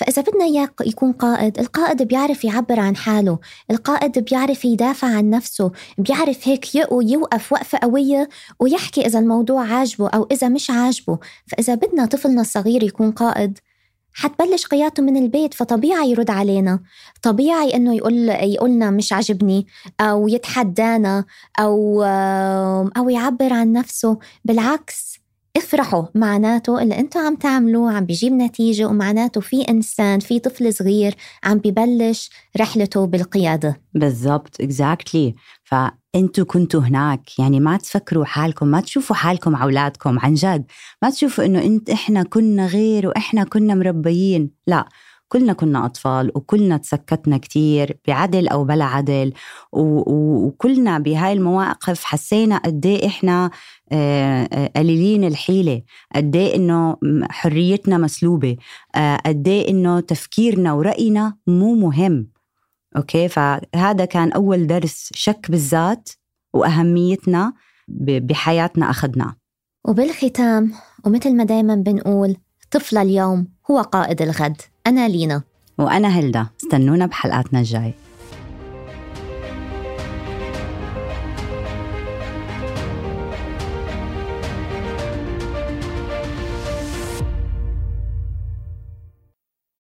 فإذا 0.00 0.22
بدنا 0.22 0.44
إياه 0.44 0.68
يكون 0.86 1.12
قائد 1.12 1.58
القائد 1.58 2.02
بيعرف 2.02 2.44
يعبر 2.44 2.80
عن 2.80 2.96
حاله 2.96 3.38
القائد 3.70 4.18
بيعرف 4.18 4.64
يدافع 4.64 5.08
عن 5.08 5.30
نفسه 5.30 5.72
بيعرف 5.98 6.48
هيك 6.48 6.74
يوقف 6.74 7.52
وقفة 7.52 7.78
قوية 7.78 8.28
ويحكي 8.60 9.06
إذا 9.06 9.18
الموضوع 9.18 9.66
عاجبه 9.66 10.08
أو 10.08 10.28
إذا 10.32 10.48
مش 10.48 10.70
عاجبه. 10.70 11.18
فإذا 11.46 11.74
بدنا 11.74 12.06
طفلنا 12.06 12.40
الصغير 12.40 12.82
يكون 12.82 13.10
قائد 13.12 13.58
حتبلش 14.12 14.66
قيادته 14.66 15.02
من 15.02 15.16
البيت 15.16 15.54
فطبيعي 15.54 16.10
يرد 16.10 16.30
علينا. 16.30 16.80
طبيعي 17.22 17.74
إنه 17.74 17.94
يقول 17.94 18.28
يقولنا 18.28 18.90
مش 18.90 19.12
عجبني 19.12 19.66
أو 20.00 20.28
يتحدانا 20.28 21.24
أو 21.58 22.02
أو 22.96 23.08
يعبر 23.08 23.52
عن 23.52 23.72
نفسه. 23.72 24.18
بالعكس 24.44 25.19
افرحوا. 25.56 26.04
معناته 26.14 26.82
اللي 26.82 26.98
أنتم 26.98 27.20
عم 27.20 27.34
تعملوه 27.34 27.92
عم 27.92 28.04
بيجيب 28.06 28.32
نتيجة 28.32 28.88
ومعناته 28.88 29.40
في 29.40 29.62
إنسان 29.62 30.20
في 30.20 30.38
طفل 30.38 30.74
صغير 30.74 31.14
عم 31.44 31.58
ببلش 31.58 32.30
رحلته 32.60 33.06
بالقيادة. 33.06 33.80
بالضبط 33.94 34.60
اكزاكتلي 34.60 35.34
فانتوا 35.64 36.44
كنتوا 36.44 36.80
هناك 36.80 37.38
يعني 37.38 37.60
ما 37.60 37.76
تفكروا 37.76 38.24
حالكم 38.24 38.68
ما 38.68 38.80
تشوفوا 38.80 39.16
حالكم 39.16 39.56
على 39.56 39.64
أولادكم 39.64 40.18
عن 40.18 40.34
جد. 40.34 40.64
ما 41.02 41.10
تشوفوا 41.10 41.44
إنه 41.44 41.62
إنت 41.62 41.90
إحنا 41.90 42.22
كنا 42.22 42.66
غير 42.66 43.06
وإحنا 43.08 43.44
كنا 43.44 43.74
مربيين. 43.74 44.50
لا. 44.66 44.88
كلنا 45.32 45.52
كنا 45.52 45.86
أطفال 45.86 46.32
وكلنا 46.34 46.76
تسكتنا 46.76 47.38
كتير 47.38 47.98
بعدل 48.08 48.48
أو 48.48 48.64
بلا 48.64 48.84
عدل 48.84 49.32
وكلنا 49.72 50.98
بهاي 50.98 51.32
المواقف 51.32 52.04
حسينا 52.04 52.58
قد 52.58 52.86
إيه 52.86 53.06
إحنا 53.06 53.50
آه، 53.92 54.48
آه، 54.52 54.70
قليلين 54.76 55.24
الحيلة 55.24 55.82
قد 56.14 56.36
إيه 56.36 56.56
إنه 56.56 56.96
حريتنا 57.30 57.98
مسلوبة 57.98 58.56
آه، 58.94 59.16
قد 59.16 59.48
إيه 59.48 59.70
إنه 59.70 60.00
تفكيرنا 60.00 60.72
ورأينا 60.72 61.34
مو 61.46 61.74
مهم. 61.74 62.30
أوكي؟ 62.96 63.28
فهذا 63.28 64.04
كان 64.04 64.32
أول 64.32 64.66
درس 64.66 65.10
شك 65.14 65.46
بالذات 65.50 66.08
وأهميتنا 66.52 67.52
بحياتنا 67.88 68.90
أخذناه. 68.90 69.36
وبالختام 69.84 70.72
ومثل 71.04 71.36
ما 71.36 71.44
دايما 71.44 71.74
بنقول 71.74 72.36
طفل 72.70 72.98
اليوم 72.98 73.48
هو 73.70 73.80
قائد 73.80 74.22
الغد. 74.22 74.62
أنا 74.86 75.08
لينا. 75.08 75.42
وأنا 75.78 76.08
هلدا 76.08 76.46
استنونا 76.62 77.06
بحلقاتنا 77.06 77.58
الجاي. 77.60 77.94